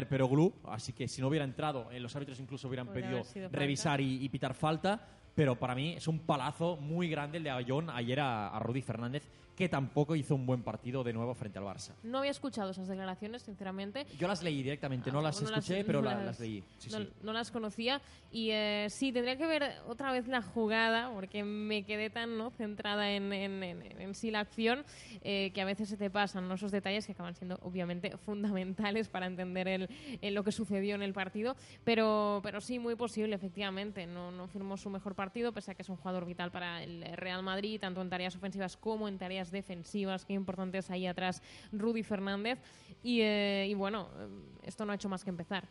así 0.69 0.93
que 0.93 1.07
si 1.07 1.21
no 1.21 1.27
hubiera 1.27 1.45
entrado, 1.45 1.91
eh, 1.91 1.99
los 1.99 2.15
árbitros 2.15 2.39
incluso 2.39 2.67
hubieran 2.67 2.87
Podría 2.87 3.21
pedido 3.23 3.49
revisar 3.51 3.99
y, 3.99 4.23
y 4.23 4.29
pitar 4.29 4.53
falta, 4.53 5.05
pero 5.35 5.57
para 5.57 5.75
mí 5.75 5.93
es 5.93 6.07
un 6.07 6.19
palazo 6.19 6.77
muy 6.77 7.09
grande 7.09 7.37
el 7.37 7.43
de 7.43 7.49
Ayón 7.49 7.89
ayer 7.89 8.19
a, 8.19 8.47
a 8.47 8.59
Rudy 8.59 8.81
Fernández, 8.81 9.27
que 9.59 9.67
tampoco 9.67 10.15
hizo 10.15 10.35
un 10.35 10.45
buen 10.45 10.63
partido 10.63 11.03
de 11.03 11.11
nuevo 11.11 11.35
frente 11.35 11.59
al 11.59 11.65
Barça. 11.65 11.91
No 12.01 12.19
había 12.19 12.31
escuchado 12.31 12.71
esas 12.71 12.87
declaraciones, 12.87 13.41
sinceramente. 13.41 14.05
Yo 14.17 14.25
las 14.29 14.41
leí 14.41 14.63
directamente, 14.63 15.11
no 15.11 15.19
Ah, 15.19 15.23
las 15.23 15.41
no 15.41 15.49
escuché, 15.49 15.75
las- 15.79 15.85
pero 15.85 15.99
no 16.01 16.05
la- 16.05 16.15
las- 16.15 16.25
las, 16.27 16.39
leí. 16.39 16.63
Sí, 16.77 16.89
no, 16.89 16.99
sí. 16.99 17.09
no 17.23 17.33
las 17.33 17.51
conocía 17.51 18.01
y 18.31 18.51
eh, 18.51 18.87
sí, 18.89 19.11
tendría 19.11 19.35
que 19.37 19.45
ver 19.45 19.73
otra 19.89 20.13
vez 20.13 20.29
la 20.29 20.41
jugada 20.41 21.11
porque 21.13 21.43
me 21.43 21.83
quedé 21.83 22.09
tan 22.09 22.37
¿no? 22.37 22.51
centrada 22.51 23.11
en, 23.11 23.33
en- 23.33 23.61
en- 23.61 24.01
en 24.01 24.15
sí 24.15 24.31
la 24.31 24.39
acción 24.39 24.85
eh, 25.25 25.51
que 25.53 25.59
a 25.61 25.65
veces 25.65 25.89
se 25.89 25.97
te 25.97 26.09
pasan 26.09 26.47
¿no? 26.47 26.53
esos 26.53 26.71
detalles 26.71 27.05
que 27.05 27.11
acaban 27.11 27.35
siendo 27.35 27.59
obviamente 27.61 28.15
fundamentales 28.25 29.09
para 29.09 29.25
entender 29.25 29.67
el, 29.67 29.89
el 30.21 30.33
lo 30.35 30.45
que 30.45 30.53
sucedió 30.53 30.95
en 30.95 31.01
el 31.01 31.11
partido, 31.11 31.57
pero, 31.83 32.39
pero 32.43 32.61
sí, 32.61 32.79
muy 32.79 32.95
posible, 32.95 33.35
efectivamente. 33.35 34.07
No, 34.07 34.31
no 34.31 34.47
firmó 34.47 34.77
su 34.77 34.89
mejor 34.89 35.15
partido, 35.15 35.51
pese 35.51 35.71
a 35.71 35.75
que 35.75 35.81
es 35.81 35.89
un 35.89 35.97
jugador 35.97 36.25
vital 36.25 36.49
para 36.49 36.81
el 36.81 37.03
Real 37.17 37.43
Madrid, 37.43 37.77
tanto 37.81 38.01
en 38.01 38.09
tareas 38.09 38.37
ofensivas 38.37 38.77
como 38.77 39.09
en 39.09 39.17
tareas 39.17 39.48
defensivas. 39.51 40.25
Qué 40.25 40.33
importante 40.33 40.77
es 40.77 40.89
ahí 40.89 41.07
atrás 41.07 41.41
Rudy 41.71 42.03
Fernández. 42.03 42.59
Y, 43.03 43.21
eh, 43.21 43.67
y 43.69 43.73
bueno, 43.73 44.09
eh, 44.17 44.27
esto 44.63 44.85
no 44.85 44.91
ha 44.91 44.95
hecho 44.95 45.09
más 45.09 45.23
que 45.23 45.29
empezar. 45.29 45.67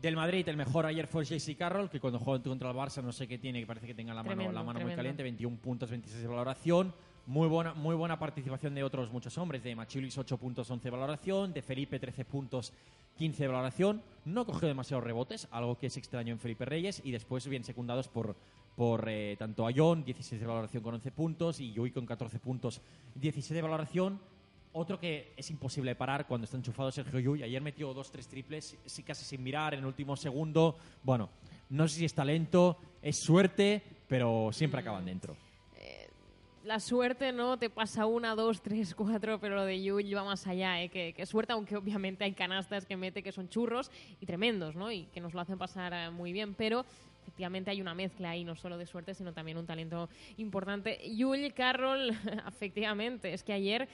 Del 0.00 0.14
Madrid, 0.14 0.48
el 0.48 0.56
mejor 0.56 0.86
ayer 0.86 1.08
fue 1.08 1.24
JC 1.24 1.56
Carroll, 1.56 1.90
que 1.90 1.98
cuando 1.98 2.20
jugó 2.20 2.40
contra 2.40 2.70
el 2.70 2.76
Barça 2.76 3.02
no 3.02 3.10
sé 3.10 3.26
qué 3.26 3.36
tiene, 3.36 3.58
que 3.58 3.66
parece 3.66 3.86
que 3.86 3.94
tenga 3.94 4.14
la 4.14 4.22
mano, 4.22 4.52
la 4.52 4.62
mano 4.62 4.80
muy 4.80 4.94
caliente, 4.94 5.24
21 5.24 5.56
puntos, 5.56 5.90
26 5.90 6.22
de 6.22 6.28
valoración. 6.28 6.94
Muy 7.26 7.48
buena, 7.48 7.74
muy 7.74 7.94
buena 7.94 8.18
participación 8.18 8.74
de 8.74 8.82
otros 8.82 9.12
muchos 9.12 9.36
hombres, 9.36 9.62
de 9.62 9.74
Machulis 9.74 10.16
8 10.16 10.38
puntos, 10.38 10.70
11 10.70 10.84
de 10.84 10.90
valoración, 10.90 11.52
de 11.52 11.60
Felipe 11.60 11.98
13 11.98 12.24
puntos, 12.24 12.72
15 13.18 13.42
de 13.42 13.48
valoración, 13.48 14.02
no 14.24 14.46
cogió 14.46 14.68
demasiados 14.68 15.04
rebotes, 15.04 15.48
algo 15.50 15.76
que 15.76 15.88
es 15.88 15.96
extraño 15.96 16.32
en 16.32 16.38
Felipe 16.38 16.64
Reyes, 16.64 17.02
y 17.04 17.10
después 17.10 17.46
bien 17.48 17.64
secundados 17.64 18.08
por, 18.08 18.36
por 18.76 19.08
eh, 19.08 19.36
tanto 19.38 19.66
Ayón, 19.66 20.04
16 20.04 20.40
de 20.40 20.46
valoración 20.46 20.82
con 20.82 20.94
11 20.94 21.10
puntos, 21.10 21.60
y 21.60 21.72
Yui 21.72 21.90
con 21.90 22.06
14 22.06 22.38
puntos, 22.38 22.80
16 23.16 23.54
de 23.54 23.62
valoración. 23.62 24.20
Otro 24.72 25.00
que 25.00 25.32
es 25.36 25.50
imposible 25.50 25.96
parar 25.96 26.26
cuando 26.26 26.44
está 26.44 26.56
enchufado 26.56 26.92
Sergio 26.92 27.18
Yui. 27.18 27.42
Ayer 27.42 27.60
metió 27.60 27.92
dos, 27.92 28.10
tres 28.12 28.28
triples, 28.28 28.76
sí, 28.86 29.02
casi 29.02 29.24
sin 29.24 29.42
mirar, 29.42 29.74
en 29.74 29.80
el 29.80 29.86
último 29.86 30.16
segundo. 30.16 30.76
Bueno, 31.02 31.30
no 31.70 31.88
sé 31.88 31.98
si 31.98 32.04
es 32.04 32.14
talento, 32.14 32.76
es 33.02 33.18
suerte, 33.18 33.82
pero 34.06 34.50
siempre 34.52 34.80
acaban 34.80 35.06
dentro. 35.06 35.36
La 36.64 36.80
suerte 36.80 37.32
no 37.32 37.58
te 37.58 37.70
pasa 37.70 38.06
una, 38.06 38.34
dos, 38.34 38.60
tres, 38.60 38.94
cuatro, 38.94 39.38
pero 39.40 39.56
lo 39.56 39.64
de 39.64 39.82
Yuji 39.82 40.14
va 40.14 40.24
más 40.24 40.46
allá, 40.46 40.82
¿eh? 40.82 40.88
que, 40.88 41.12
que 41.12 41.26
suerte, 41.26 41.52
aunque 41.52 41.76
obviamente 41.76 42.24
hay 42.24 42.32
canastas 42.32 42.84
que 42.84 42.96
mete 42.96 43.22
que 43.22 43.32
son 43.32 43.48
churros 43.48 43.90
y 44.20 44.26
tremendos, 44.26 44.74
¿no? 44.74 44.90
Y 44.90 45.04
que 45.06 45.20
nos 45.20 45.34
lo 45.34 45.40
hacen 45.40 45.58
pasar 45.58 45.92
eh, 45.92 46.10
muy 46.10 46.32
bien, 46.32 46.54
pero 46.54 46.84
efectivamente 47.22 47.70
hay 47.70 47.80
una 47.80 47.94
mezcla 47.94 48.30
ahí, 48.30 48.44
no 48.44 48.56
solo 48.56 48.78
de 48.78 48.86
suerte, 48.86 49.14
sino 49.14 49.32
también 49.32 49.58
un 49.58 49.66
talento 49.66 50.08
importante. 50.38 50.98
Yul 51.14 51.52
Carroll, 51.54 52.10
efectivamente, 52.48 53.32
es 53.32 53.42
que 53.44 53.52
ayer 53.52 53.88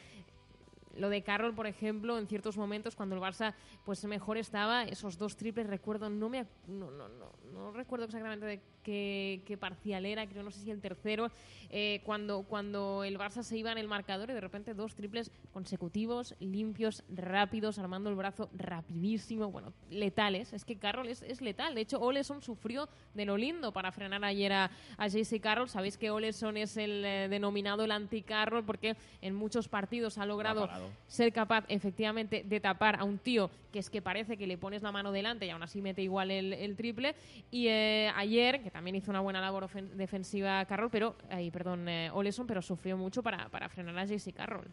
lo 0.96 1.08
de 1.08 1.22
Carroll, 1.22 1.54
por 1.54 1.66
ejemplo, 1.66 2.18
en 2.18 2.26
ciertos 2.26 2.56
momentos 2.56 2.96
cuando 2.96 3.14
el 3.14 3.22
Barça 3.22 3.54
pues 3.84 4.04
mejor 4.04 4.38
estaba, 4.38 4.84
esos 4.84 5.18
dos 5.18 5.36
triples 5.36 5.66
recuerdo, 5.66 6.10
no 6.10 6.28
me 6.28 6.46
no, 6.66 6.90
no, 6.90 7.08
no, 7.08 7.32
no 7.52 7.70
recuerdo 7.72 8.06
exactamente 8.06 8.46
de 8.46 8.60
qué, 8.82 9.42
qué 9.46 9.56
parcial 9.56 10.06
era, 10.06 10.26
creo 10.26 10.42
no 10.42 10.50
sé 10.50 10.60
si 10.60 10.70
el 10.70 10.80
tercero, 10.80 11.30
eh, 11.70 12.00
cuando, 12.04 12.42
cuando 12.42 13.02
el 13.02 13.18
Barça 13.18 13.42
se 13.42 13.56
iba 13.56 13.72
en 13.72 13.78
el 13.78 13.88
marcador 13.88 14.30
y 14.30 14.34
de 14.34 14.40
repente 14.40 14.74
dos 14.74 14.94
triples 14.94 15.32
consecutivos, 15.52 16.34
limpios, 16.38 17.02
rápidos, 17.08 17.78
armando 17.78 18.10
el 18.10 18.16
brazo 18.16 18.50
rapidísimo, 18.52 19.50
bueno, 19.50 19.72
letales. 19.90 20.52
Es 20.52 20.64
que 20.64 20.76
Carroll 20.76 21.08
es, 21.08 21.22
es 21.22 21.40
letal. 21.40 21.74
De 21.74 21.80
hecho, 21.80 22.00
Oleson 22.00 22.42
sufrió 22.42 22.88
de 23.14 23.24
lo 23.24 23.36
lindo 23.36 23.72
para 23.72 23.90
frenar 23.90 24.24
ayer 24.24 24.52
a, 24.52 24.70
a 24.98 25.08
JC 25.08 25.40
Carroll. 25.40 25.68
Sabéis 25.68 25.96
que 25.96 26.10
Oleson 26.10 26.56
es 26.56 26.76
el 26.76 27.04
eh, 27.04 27.28
denominado 27.28 27.84
el 27.84 27.90
anti-Carroll 27.90 28.64
porque 28.64 28.96
en 29.20 29.34
muchos 29.34 29.68
partidos 29.68 30.18
ha 30.18 30.26
logrado 30.26 30.68
ser 31.06 31.32
capaz 31.32 31.64
efectivamente 31.68 32.44
de 32.44 32.60
tapar 32.60 32.96
a 32.98 33.04
un 33.04 33.18
tío 33.18 33.50
que 33.72 33.80
es 33.80 33.90
que 33.90 34.00
parece 34.00 34.36
que 34.36 34.46
le 34.46 34.56
pones 34.56 34.82
la 34.82 34.92
mano 34.92 35.10
delante 35.10 35.46
y 35.46 35.50
aún 35.50 35.62
así 35.62 35.82
mete 35.82 36.00
igual 36.00 36.30
el, 36.30 36.52
el 36.52 36.76
triple. 36.76 37.16
Y 37.50 37.66
eh, 37.66 38.10
ayer, 38.14 38.62
que 38.62 38.70
también 38.70 38.94
hizo 38.94 39.10
una 39.10 39.20
buena 39.20 39.40
labor 39.40 39.68
defensiva 39.96 40.64
Carroll, 40.64 40.90
pero, 40.90 41.16
perdón, 41.52 41.88
eh, 41.88 42.10
Oleson, 42.12 42.46
pero 42.46 42.62
sufrió 42.62 42.96
mucho 42.96 43.20
para, 43.20 43.48
para 43.48 43.68
frenar 43.68 43.98
a 43.98 44.04
JC 44.04 44.32
Carroll. 44.32 44.68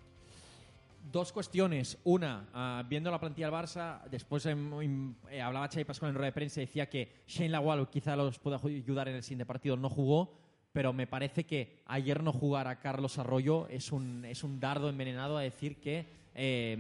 Dos 1.12 1.32
cuestiones. 1.34 1.98
Una, 2.04 2.48
ah, 2.54 2.84
viendo 2.88 3.10
la 3.10 3.20
plantilla 3.20 3.48
del 3.48 3.56
Barça, 3.56 4.04
después 4.10 4.46
em, 4.46 4.82
em, 4.82 5.16
eh, 5.30 5.42
hablaba 5.42 5.68
Xavi 5.68 5.84
Pascual 5.84 6.10
en 6.12 6.16
rueda 6.16 6.28
de 6.28 6.32
prensa 6.32 6.62
y 6.62 6.66
decía 6.66 6.88
que 6.88 7.24
Shane 7.28 7.50
Lawal 7.50 7.90
quizá 7.90 8.16
los 8.16 8.40
pueda 8.40 8.58
ayudar 8.64 9.08
en 9.10 9.16
el 9.16 9.24
siguiente 9.24 9.46
partido. 9.46 9.76
No 9.76 9.90
jugó, 9.90 10.41
pero 10.74 10.94
me 10.94 11.08
parece 11.08 11.44
que 11.44 11.80
ayer 11.86 12.24
no 12.24 12.32
jugar 12.32 12.68
a 12.68 12.80
Carlos 12.80 13.18
Arroyo 13.18 13.68
es 13.68 13.92
un, 13.92 14.26
es 14.26 14.44
un 14.44 14.60
dardo 14.60 14.90
envenenado 14.90 15.38
a 15.38 15.42
decir 15.42 15.78
que 15.78 16.06
eh, 16.34 16.78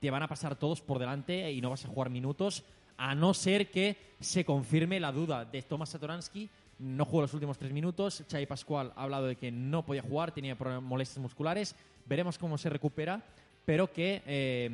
te 0.00 0.10
van 0.10 0.22
a 0.22 0.28
pasar 0.28 0.56
todos 0.56 0.80
por 0.80 0.98
delante 0.98 1.52
y 1.52 1.60
no 1.60 1.70
vas 1.70 1.84
a 1.84 1.88
jugar 1.88 2.10
minutos, 2.10 2.64
a 2.96 3.14
no 3.14 3.34
ser 3.34 3.70
que 3.70 3.96
se 4.20 4.44
confirme 4.44 4.98
la 4.98 5.12
duda 5.12 5.44
de 5.44 5.62
Tomás 5.62 5.90
Satoransky. 5.90 6.48
No 6.78 7.04
jugó 7.04 7.22
los 7.22 7.34
últimos 7.34 7.58
tres 7.58 7.72
minutos. 7.72 8.24
Xavi 8.30 8.46
Pascual 8.46 8.92
ha 8.96 9.02
hablado 9.02 9.26
de 9.26 9.36
que 9.36 9.50
no 9.50 9.84
podía 9.84 10.02
jugar, 10.02 10.32
tenía 10.32 10.56
molestias 10.80 11.18
musculares. 11.18 11.74
Veremos 12.06 12.38
cómo 12.38 12.56
se 12.56 12.70
recupera, 12.70 13.22
pero 13.68 13.92
que 13.92 14.22
eh, 14.24 14.70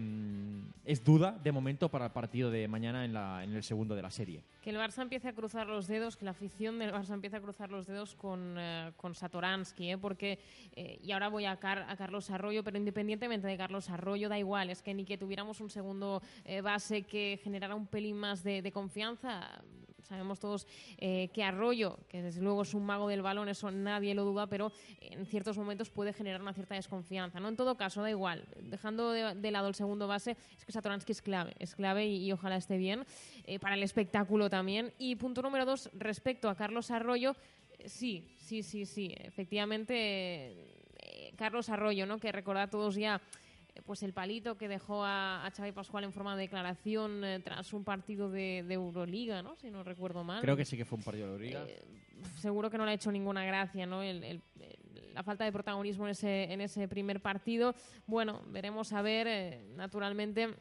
es 0.84 1.02
duda 1.02 1.36
de 1.42 1.50
momento 1.50 1.88
para 1.88 2.04
el 2.06 2.12
partido 2.12 2.48
de 2.48 2.68
mañana 2.68 3.04
en, 3.04 3.12
la- 3.12 3.42
en 3.42 3.52
el 3.52 3.64
segundo 3.64 3.96
de 3.96 4.02
la 4.02 4.10
serie. 4.12 4.44
Que 4.62 4.70
el 4.70 4.76
Barça 4.76 5.02
empiece 5.02 5.26
a 5.26 5.32
cruzar 5.32 5.66
los 5.66 5.88
dedos, 5.88 6.16
que 6.16 6.24
la 6.24 6.30
afición 6.30 6.78
del 6.78 6.92
Barça 6.92 7.12
empiece 7.12 7.34
a 7.36 7.40
cruzar 7.40 7.72
los 7.72 7.88
dedos 7.88 8.14
con, 8.14 8.54
eh, 8.56 8.92
con 8.96 9.16
Satoransky, 9.16 9.90
¿eh? 9.90 9.98
porque, 9.98 10.38
eh, 10.76 11.00
y 11.02 11.10
ahora 11.10 11.26
voy 11.26 11.44
a, 11.44 11.56
Car- 11.56 11.86
a 11.88 11.96
Carlos 11.96 12.30
Arroyo, 12.30 12.62
pero 12.62 12.78
independientemente 12.78 13.48
de 13.48 13.56
Carlos 13.56 13.90
Arroyo, 13.90 14.28
da 14.28 14.38
igual, 14.38 14.70
es 14.70 14.80
que 14.80 14.94
ni 14.94 15.04
que 15.04 15.18
tuviéramos 15.18 15.60
un 15.60 15.70
segundo 15.70 16.22
eh, 16.44 16.60
base 16.60 17.02
que 17.02 17.40
generara 17.42 17.74
un 17.74 17.88
pelín 17.88 18.16
más 18.16 18.44
de 18.44 18.70
confianza. 18.72 19.60
Sabemos 20.04 20.38
todos 20.38 20.66
eh, 20.98 21.30
que 21.32 21.42
Arroyo, 21.42 21.98
que 22.08 22.22
desde 22.22 22.40
luego 22.42 22.62
es 22.62 22.74
un 22.74 22.84
mago 22.84 23.08
del 23.08 23.22
balón, 23.22 23.48
eso 23.48 23.70
nadie 23.70 24.14
lo 24.14 24.24
duda, 24.24 24.46
pero 24.46 24.70
en 25.00 25.24
ciertos 25.26 25.56
momentos 25.56 25.90
puede 25.90 26.12
generar 26.12 26.42
una 26.42 26.52
cierta 26.52 26.74
desconfianza. 26.74 27.40
¿no? 27.40 27.48
En 27.48 27.56
todo 27.56 27.76
caso, 27.76 28.02
da 28.02 28.10
igual. 28.10 28.44
Dejando 28.60 29.10
de, 29.10 29.50
lado 29.50 29.68
el 29.68 29.74
segundo 29.74 30.06
base, 30.06 30.36
es 30.56 30.64
que 30.64 30.72
Satoransky 30.72 31.12
es 31.12 31.22
clave, 31.22 31.54
es 31.58 31.74
clave 31.74 32.06
y, 32.06 32.30
ojalá 32.32 32.56
esté 32.56 32.76
bien 32.76 33.06
eh, 33.46 33.58
para 33.58 33.74
el 33.74 33.82
espectáculo 33.82 34.50
también. 34.50 34.92
Y 34.98 35.16
punto 35.16 35.42
número 35.42 35.64
dos, 35.64 35.90
respecto 35.94 36.48
a 36.48 36.56
Carlos 36.56 36.90
Arroyo, 36.90 37.34
eh, 37.78 37.88
sí, 37.88 38.34
sí, 38.38 38.62
sí, 38.62 38.84
sí, 38.84 39.14
efectivamente, 39.18 40.54
Carlos 41.36 41.68
Arroyo, 41.68 42.06
¿no? 42.06 42.18
que 42.18 42.30
recordad 42.30 42.68
todos 42.68 42.94
ya 42.94 43.20
pues 43.84 44.02
el 44.02 44.12
palito 44.12 44.56
que 44.56 44.68
dejó 44.68 45.04
a, 45.04 45.44
a 45.44 45.50
Xavi 45.50 45.72
Pascual 45.72 46.04
en 46.04 46.12
forma 46.12 46.36
de 46.36 46.42
declaración 46.42 47.24
eh, 47.24 47.40
tras 47.40 47.72
un 47.72 47.84
partido 47.84 48.30
de, 48.30 48.62
de 48.66 48.74
Euroliga, 48.74 49.42
¿no? 49.42 49.56
si 49.56 49.70
no 49.70 49.82
recuerdo 49.82 50.22
mal. 50.24 50.40
Creo 50.40 50.56
que 50.56 50.64
sí 50.64 50.76
que 50.76 50.84
fue 50.84 50.98
un 50.98 51.04
partido 51.04 51.26
de 51.26 51.32
Euroliga. 51.32 51.64
Eh, 51.68 51.82
seguro 52.40 52.70
que 52.70 52.78
no 52.78 52.84
le 52.84 52.92
ha 52.92 52.94
hecho 52.94 53.10
ninguna 53.10 53.44
gracia, 53.44 53.86
¿no? 53.86 54.02
El- 54.02 54.22
el- 54.24 54.42
el- 54.60 55.14
la 55.14 55.22
falta 55.22 55.44
de 55.44 55.52
protagonismo 55.52 56.06
en 56.06 56.10
ese, 56.10 56.52
en 56.52 56.60
ese 56.60 56.88
primer 56.88 57.20
partido. 57.20 57.74
Bueno, 58.06 58.42
veremos 58.48 58.92
a 58.92 59.00
ver, 59.02 59.26
eh, 59.28 59.64
naturalmente. 59.76 60.54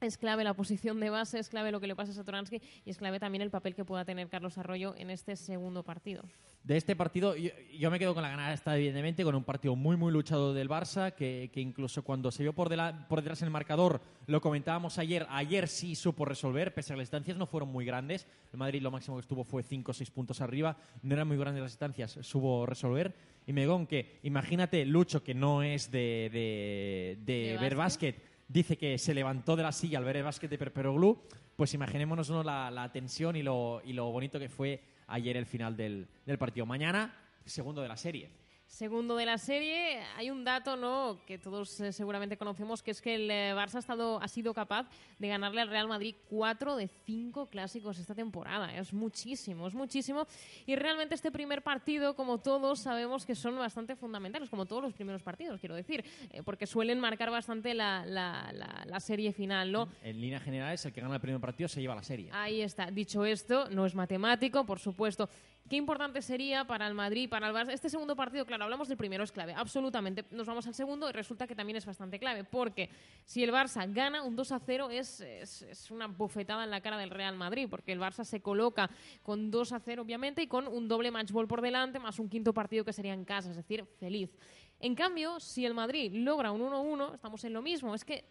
Es 0.00 0.18
clave 0.18 0.44
la 0.44 0.52
posición 0.54 1.00
de 1.00 1.08
base, 1.08 1.38
es 1.38 1.48
clave 1.48 1.72
lo 1.72 1.80
que 1.80 1.86
le 1.86 1.96
pasa 1.96 2.12
a 2.12 2.14
Satoransky 2.14 2.60
y 2.84 2.90
es 2.90 2.98
clave 2.98 3.18
también 3.18 3.40
el 3.40 3.50
papel 3.50 3.74
que 3.74 3.84
pueda 3.84 4.04
tener 4.04 4.28
Carlos 4.28 4.58
Arroyo 4.58 4.94
en 4.96 5.08
este 5.10 5.36
segundo 5.36 5.82
partido. 5.84 6.22
De 6.64 6.76
este 6.76 6.94
partido, 6.96 7.34
yo, 7.36 7.50
yo 7.78 7.90
me 7.90 7.98
quedo 7.98 8.12
con 8.12 8.22
la 8.22 8.28
ganada 8.28 8.52
esta, 8.52 8.76
evidentemente, 8.76 9.22
con 9.24 9.34
un 9.36 9.44
partido 9.44 9.74
muy, 9.76 9.96
muy 9.96 10.12
luchado 10.12 10.52
del 10.52 10.68
Barça, 10.68 11.14
que, 11.14 11.48
que 11.52 11.60
incluso 11.60 12.02
cuando 12.02 12.30
se 12.30 12.42
vio 12.42 12.52
por, 12.52 12.68
dela- 12.68 13.06
por 13.06 13.20
detrás 13.20 13.40
en 13.40 13.46
el 13.46 13.52
marcador, 13.52 14.00
lo 14.26 14.40
comentábamos 14.40 14.98
ayer, 14.98 15.26
ayer 15.30 15.68
sí 15.68 15.94
supo 15.94 16.24
resolver, 16.24 16.74
pese 16.74 16.92
a 16.92 16.94
que 16.94 16.98
las 16.98 17.06
distancias 17.08 17.36
no 17.36 17.46
fueron 17.46 17.70
muy 17.70 17.84
grandes. 17.86 18.26
El 18.52 18.58
Madrid 18.58 18.82
lo 18.82 18.90
máximo 18.90 19.16
que 19.16 19.20
estuvo 19.20 19.44
fue 19.44 19.62
5 19.62 19.92
o 19.92 19.94
6 19.94 20.10
puntos 20.10 20.40
arriba, 20.40 20.76
no 21.02 21.14
eran 21.14 21.28
muy 21.28 21.36
grandes 21.38 21.62
las 21.62 21.70
distancias, 21.72 22.18
supo 22.22 22.66
resolver. 22.66 23.14
Y 23.46 23.52
me 23.52 23.60
digo 23.62 23.86
que, 23.86 24.18
imagínate, 24.24 24.84
Lucho, 24.84 25.22
que 25.22 25.34
no 25.34 25.62
es 25.62 25.90
de, 25.90 26.28
de, 26.32 27.18
de 27.24 27.52
¿De 27.52 27.58
ver 27.58 27.76
básquet? 27.76 28.16
básquet, 28.16 28.35
dice 28.48 28.76
que 28.76 28.98
se 28.98 29.14
levantó 29.14 29.56
de 29.56 29.62
la 29.62 29.72
silla 29.72 29.98
al 29.98 30.04
ver 30.04 30.16
el 30.16 30.24
básquet 30.24 30.50
de 30.50 30.58
Perperoglu, 30.58 31.22
pues 31.56 31.74
imaginémonos 31.74 32.30
¿no? 32.30 32.42
la, 32.42 32.70
la 32.70 32.92
tensión 32.92 33.36
y 33.36 33.42
lo, 33.42 33.80
y 33.84 33.92
lo 33.92 34.10
bonito 34.10 34.38
que 34.38 34.48
fue 34.48 34.82
ayer 35.08 35.36
el 35.36 35.46
final 35.46 35.76
del, 35.76 36.06
del 36.24 36.38
partido. 36.38 36.66
Mañana, 36.66 37.14
segundo 37.44 37.82
de 37.82 37.88
la 37.88 37.96
serie. 37.96 38.30
Segundo 38.66 39.16
de 39.16 39.24
la 39.24 39.38
serie, 39.38 40.00
hay 40.16 40.28
un 40.28 40.44
dato 40.44 40.76
¿no? 40.76 41.20
que 41.24 41.38
todos 41.38 41.80
eh, 41.80 41.92
seguramente 41.92 42.36
conocemos, 42.36 42.82
que 42.82 42.90
es 42.90 43.00
que 43.00 43.14
el 43.14 43.30
eh, 43.30 43.54
Barça 43.54 43.76
ha, 43.76 43.78
estado, 43.78 44.20
ha 44.20 44.28
sido 44.28 44.52
capaz 44.52 44.86
de 45.18 45.28
ganarle 45.28 45.60
al 45.62 45.68
Real 45.68 45.86
Madrid 45.88 46.14
cuatro 46.28 46.76
de 46.76 46.88
cinco 47.06 47.46
clásicos 47.46 47.98
esta 47.98 48.14
temporada. 48.14 48.76
Es 48.76 48.92
muchísimo, 48.92 49.66
es 49.68 49.72
muchísimo. 49.74 50.26
Y 50.66 50.74
realmente 50.76 51.14
este 51.14 51.30
primer 51.30 51.62
partido, 51.62 52.14
como 52.16 52.38
todos, 52.38 52.80
sabemos 52.80 53.24
que 53.24 53.34
son 53.36 53.56
bastante 53.56 53.94
fundamentales, 53.96 54.50
como 54.50 54.66
todos 54.66 54.82
los 54.82 54.92
primeros 54.92 55.22
partidos, 55.22 55.58
quiero 55.60 55.76
decir, 55.76 56.04
eh, 56.32 56.42
porque 56.42 56.66
suelen 56.66 56.98
marcar 57.00 57.30
bastante 57.30 57.72
la, 57.72 58.04
la- 58.04 58.50
la- 58.52 58.82
la 58.84 59.00
serie 59.00 59.32
final, 59.32 59.70
¿no? 59.72 59.88
En 60.02 60.20
líneas 60.20 60.42
generales, 60.42 60.84
el 60.84 60.92
que 60.92 61.00
gana 61.00 61.14
el 61.14 61.20
primer 61.20 61.40
partido 61.40 61.68
se 61.68 61.80
lleva 61.80 61.94
la 61.94 62.02
serie. 62.02 62.30
Ahí 62.32 62.60
está. 62.60 62.90
Dicho 62.90 63.24
esto, 63.24 63.70
no 63.70 63.86
es 63.86 63.94
matemático, 63.94 64.66
por 64.66 64.80
supuesto. 64.80 65.30
Qué 65.68 65.74
importante 65.74 66.22
sería 66.22 66.64
para 66.64 66.86
el 66.86 66.94
Madrid, 66.94 67.28
para 67.28 67.48
el 67.48 67.54
Barça. 67.54 67.72
Este 67.72 67.90
segundo 67.90 68.14
partido, 68.14 68.46
claro, 68.46 68.64
hablamos 68.64 68.86
del 68.86 68.96
primero, 68.96 69.24
es 69.24 69.32
clave, 69.32 69.52
absolutamente. 69.52 70.24
Nos 70.30 70.46
vamos 70.46 70.64
al 70.68 70.74
segundo 70.74 71.08
y 71.08 71.12
resulta 71.12 71.48
que 71.48 71.56
también 71.56 71.76
es 71.76 71.84
bastante 71.84 72.20
clave, 72.20 72.44
porque 72.44 72.88
si 73.24 73.42
el 73.42 73.52
Barça 73.52 73.92
gana 73.92 74.22
un 74.22 74.36
2 74.36 74.52
a 74.52 74.60
0 74.60 74.90
es, 74.90 75.20
es, 75.20 75.90
una 75.90 76.06
bofetada 76.06 76.62
en 76.62 76.70
la 76.70 76.80
cara 76.80 76.98
del 76.98 77.10
Real 77.10 77.34
Madrid, 77.34 77.66
porque 77.68 77.90
el 77.90 78.00
Barça 78.00 78.22
se 78.22 78.40
coloca 78.40 78.88
con 79.24 79.50
2 79.50 79.72
a 79.72 79.80
0, 79.80 80.02
obviamente, 80.02 80.40
y 80.40 80.46
con 80.46 80.68
un 80.68 80.86
doble 80.86 81.10
match 81.10 81.32
ball 81.32 81.48
por 81.48 81.60
delante, 81.60 81.98
más 81.98 82.20
un 82.20 82.28
quinto 82.28 82.54
partido 82.54 82.84
que 82.84 82.92
sería 82.92 83.12
en 83.12 83.24
casa, 83.24 83.50
es 83.50 83.56
decir, 83.56 83.84
feliz. 83.98 84.30
En 84.78 84.94
cambio, 84.94 85.40
si 85.40 85.66
el 85.66 85.74
Madrid 85.74 86.12
logra 86.14 86.52
un 86.52 86.60
1-1, 86.60 87.14
estamos 87.14 87.42
en 87.44 87.52
lo 87.54 87.62
mismo. 87.62 87.92
Es 87.94 88.04
que 88.04 88.24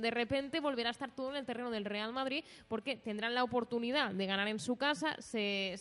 de 0.00 0.10
repente 0.10 0.60
volverá 0.60 0.90
a 0.90 0.92
estar 0.92 1.14
todo 1.14 1.30
en 1.30 1.36
el 1.36 1.44
terreno 1.44 1.70
del 1.70 1.84
Real 1.84 2.12
Madrid 2.12 2.44
porque 2.68 2.96
tendrán 2.96 3.34
la 3.34 3.44
oportunidad 3.44 4.12
de 4.12 4.26
ganar 4.26 4.48
en 4.48 4.58
su 4.58 4.76
casa, 4.76 5.16
se, 5.18 5.74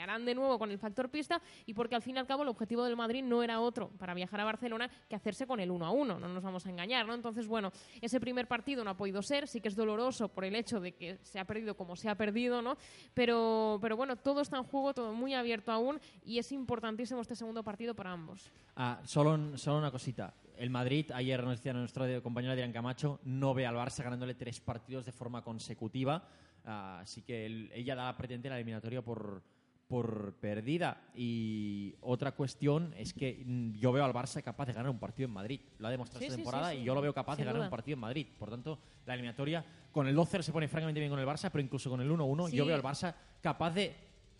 harán 0.00 0.24
de 0.24 0.34
nuevo 0.34 0.58
con 0.58 0.70
el 0.70 0.78
factor 0.78 1.10
pista 1.10 1.40
y 1.66 1.74
porque 1.74 1.94
al 1.94 2.02
fin 2.02 2.16
y 2.16 2.18
al 2.18 2.26
cabo 2.26 2.42
el 2.42 2.48
objetivo 2.48 2.84
del 2.84 2.96
Madrid 2.96 3.22
no 3.22 3.42
era 3.42 3.60
otro 3.60 3.90
para 3.98 4.14
viajar 4.14 4.40
a 4.40 4.44
Barcelona 4.44 4.90
que 5.08 5.16
hacerse 5.16 5.46
con 5.46 5.60
el 5.60 5.70
1 5.70 5.86
a 5.86 5.90
1, 5.90 6.20
no 6.20 6.28
nos 6.28 6.42
vamos 6.42 6.66
a 6.66 6.70
engañar, 6.70 7.06
¿no? 7.06 7.14
Entonces, 7.14 7.46
bueno, 7.46 7.72
ese 8.00 8.20
primer 8.20 8.46
partido 8.46 8.84
no 8.84 8.90
ha 8.90 8.96
podido 8.96 9.22
ser, 9.22 9.46
sí 9.48 9.60
que 9.60 9.68
es 9.68 9.76
doloroso 9.76 10.28
por 10.28 10.44
el 10.44 10.54
hecho 10.54 10.80
de 10.80 10.92
que 10.92 11.18
se 11.22 11.38
ha 11.38 11.44
perdido 11.44 11.76
como 11.76 11.96
se 11.96 12.08
ha 12.08 12.14
perdido, 12.14 12.62
¿no? 12.62 12.76
Pero, 13.12 13.78
pero 13.80 13.96
bueno, 13.96 14.16
todo 14.16 14.40
está 14.40 14.56
en 14.58 14.64
juego, 14.64 14.94
todo 14.94 15.12
muy 15.12 15.34
abierto 15.34 15.72
aún 15.72 16.00
y 16.24 16.38
es 16.38 16.52
importantísimo 16.52 17.20
este 17.20 17.36
segundo 17.36 17.62
partido 17.62 17.94
para 17.94 18.12
ambos. 18.12 18.50
Ah, 18.76 19.00
solo, 19.04 19.56
solo 19.56 19.78
una 19.78 19.90
cosita. 19.90 20.34
El 20.56 20.70
Madrid, 20.70 21.10
ayer 21.12 21.42
nos 21.42 21.56
decía 21.58 21.72
nuestro 21.72 22.22
compañero 22.22 22.52
Adrián 22.52 22.72
Camacho, 22.72 23.20
no 23.24 23.54
ve 23.54 23.66
al 23.66 23.74
Barça 23.74 24.02
ganándole 24.04 24.34
tres 24.34 24.60
partidos 24.60 25.04
de 25.04 25.12
forma 25.12 25.42
consecutiva. 25.42 26.28
Así 26.64 27.22
que 27.22 27.46
él- 27.46 27.70
ella 27.74 27.94
da 27.94 28.16
pretende 28.16 28.48
la 28.48 28.56
eliminatoria 28.56 29.02
por, 29.02 29.42
por 29.88 30.34
perdida. 30.40 31.02
Y 31.14 31.94
otra 32.00 32.32
cuestión 32.32 32.94
es 32.96 33.12
que 33.12 33.42
mm, 33.44 33.72
yo 33.74 33.92
veo 33.92 34.04
al 34.04 34.12
Barça 34.12 34.42
capaz 34.42 34.66
de 34.66 34.72
ganar 34.72 34.90
un 34.90 34.98
partido 34.98 35.26
en 35.26 35.34
Madrid. 35.34 35.60
Lo 35.78 35.88
ha 35.88 35.90
demostrado 35.90 36.20
Sí, 36.20 36.26
esta 36.26 36.36
sí, 36.36 36.42
temporada 36.42 36.70
sí. 36.70 36.78
y 36.78 36.84
yo 36.84 36.94
lo 36.94 37.00
veo 37.02 37.12
capaz 37.12 37.34
Sin 37.34 37.42
de 37.42 37.46
ganar 37.46 37.56
duda. 37.58 37.66
un 37.66 37.70
partido 37.70 37.94
en 37.94 38.00
Madrid. 38.00 38.26
Por 38.38 38.48
tanto, 38.50 38.78
la 39.06 39.14
eliminatoria 39.14 39.64
con 39.92 40.06
el 40.06 40.16
2-0 40.16 40.42
se 40.42 40.52
pone 40.52 40.68
francamente 40.68 41.00
bien 41.00 41.10
con 41.10 41.18
el 41.20 41.26
Barça, 41.26 41.50
pero 41.50 41.62
incluso 41.62 41.90
con 41.90 42.00
el 42.00 42.10
1-1 42.10 42.48
Sí. 42.48 42.56
yo 42.56 42.64
veo 42.64 42.76
al 42.76 42.82
Barça 42.82 43.14
capaz 43.42 43.72
de, 43.72 43.94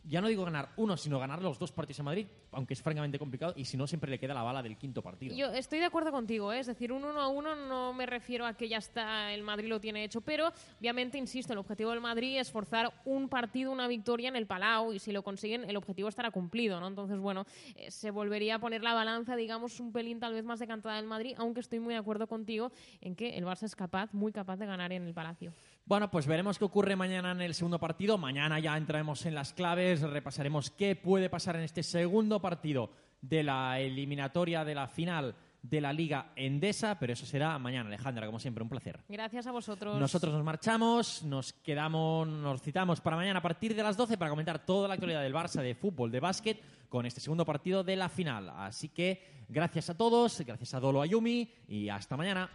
ya 0.06 0.20
no 0.20 0.28
digo 0.28 0.44
ganar 0.44 0.70
uno, 0.76 0.96
sino 0.96 1.18
ganar 1.18 1.42
los 1.42 1.58
dos 1.58 1.72
partidos 1.72 1.98
en 2.00 2.04
Madrid, 2.04 2.26
aunque 2.52 2.74
es 2.74 2.82
francamente 2.82 3.18
complicado 3.18 3.54
y 3.56 3.64
si 3.64 3.76
no, 3.76 3.86
siempre 3.86 4.10
le 4.10 4.18
queda 4.18 4.34
la 4.34 4.42
bala 4.42 4.62
del 4.62 4.76
quinto 4.76 5.02
partido. 5.02 5.34
Yo 5.34 5.50
estoy 5.52 5.78
de 5.78 5.86
acuerdo 5.86 6.12
contigo, 6.12 6.52
¿eh? 6.52 6.60
es 6.60 6.66
decir, 6.66 6.92
un 6.92 7.04
1 7.04 7.20
a 7.20 7.28
1 7.28 7.56
no 7.66 7.92
me 7.94 8.06
refiero 8.06 8.46
a 8.46 8.54
que 8.54 8.68
ya 8.68 8.78
está, 8.78 9.32
el 9.32 9.42
Madrid 9.42 9.68
lo 9.68 9.80
tiene 9.80 10.04
hecho, 10.04 10.20
pero 10.20 10.52
obviamente, 10.78 11.18
insisto, 11.18 11.52
el 11.52 11.58
objetivo 11.58 11.90
del 11.90 12.00
Madrid 12.00 12.38
es 12.38 12.50
forzar 12.50 12.92
un 13.04 13.28
partido, 13.28 13.72
una 13.72 13.88
victoria 13.88 14.28
en 14.28 14.36
el 14.36 14.46
Palau 14.46 14.92
y 14.92 14.98
si 14.98 15.12
lo 15.12 15.22
consiguen, 15.22 15.68
el 15.68 15.76
objetivo 15.76 16.08
estará 16.08 16.30
cumplido, 16.30 16.80
¿no? 16.80 16.88
Entonces, 16.88 17.18
bueno, 17.18 17.46
eh, 17.76 17.90
se 17.90 18.10
volvería 18.10 18.56
a 18.56 18.58
poner 18.58 18.82
la 18.82 18.94
balanza, 18.94 19.36
digamos, 19.36 19.80
un 19.80 19.92
pelín 19.92 20.20
tal 20.20 20.34
vez 20.34 20.44
más 20.44 20.58
decantada 20.58 20.96
del 20.96 21.06
Madrid, 21.06 21.34
aunque 21.38 21.60
estoy 21.60 21.80
muy 21.80 21.94
de 21.94 22.00
acuerdo 22.00 22.26
contigo 22.26 22.70
en 23.00 23.14
que 23.14 23.36
el 23.36 23.44
Barça 23.44 23.64
es 23.64 23.74
capaz, 23.74 24.12
muy 24.12 24.32
capaz 24.32 24.56
de 24.56 24.66
ganar 24.66 24.92
en 24.92 25.06
el 25.06 25.14
Palacio. 25.14 25.52
Bueno, 25.86 26.10
pues 26.10 26.26
veremos 26.26 26.58
qué 26.58 26.64
ocurre 26.64 26.96
mañana 26.96 27.32
en 27.32 27.42
el 27.42 27.52
segundo 27.52 27.78
partido. 27.78 28.16
Mañana 28.16 28.58
ya 28.58 28.74
entraremos 28.74 29.26
en 29.26 29.34
las 29.34 29.52
claves, 29.52 30.00
repasaremos 30.00 30.70
qué 30.70 30.96
puede 30.96 31.28
pasar 31.28 31.56
en 31.56 31.62
este 31.62 31.82
segundo 31.82 32.40
partido 32.40 32.90
de 33.20 33.42
la 33.42 33.78
eliminatoria 33.78 34.64
de 34.64 34.74
la 34.74 34.88
final 34.88 35.34
de 35.60 35.82
la 35.82 35.92
Liga 35.92 36.32
Endesa, 36.36 36.98
pero 36.98 37.12
eso 37.12 37.26
será 37.26 37.58
mañana, 37.58 37.88
Alejandra, 37.88 38.24
como 38.24 38.38
siempre, 38.38 38.62
un 38.62 38.70
placer. 38.70 39.00
Gracias 39.10 39.46
a 39.46 39.52
vosotros. 39.52 40.00
Nosotros 40.00 40.32
nos 40.32 40.42
marchamos, 40.42 41.22
nos 41.22 41.52
quedamos, 41.52 42.28
nos 42.28 42.62
citamos 42.62 43.02
para 43.02 43.16
mañana 43.16 43.40
a 43.40 43.42
partir 43.42 43.74
de 43.74 43.82
las 43.82 43.96
12 43.96 44.16
para 44.16 44.30
comentar 44.30 44.64
toda 44.64 44.88
la 44.88 44.94
actualidad 44.94 45.22
del 45.22 45.34
Barça 45.34 45.60
de 45.60 45.74
fútbol, 45.74 46.10
de 46.10 46.20
básquet, 46.20 46.62
con 46.88 47.04
este 47.04 47.20
segundo 47.20 47.44
partido 47.44 47.84
de 47.84 47.96
la 47.96 48.08
final. 48.08 48.48
Así 48.56 48.88
que 48.88 49.44
gracias 49.50 49.90
a 49.90 49.96
todos, 49.96 50.40
gracias 50.46 50.72
a 50.72 50.80
Dolo 50.80 51.02
Ayumi 51.02 51.50
y 51.68 51.90
hasta 51.90 52.16
mañana. 52.16 52.48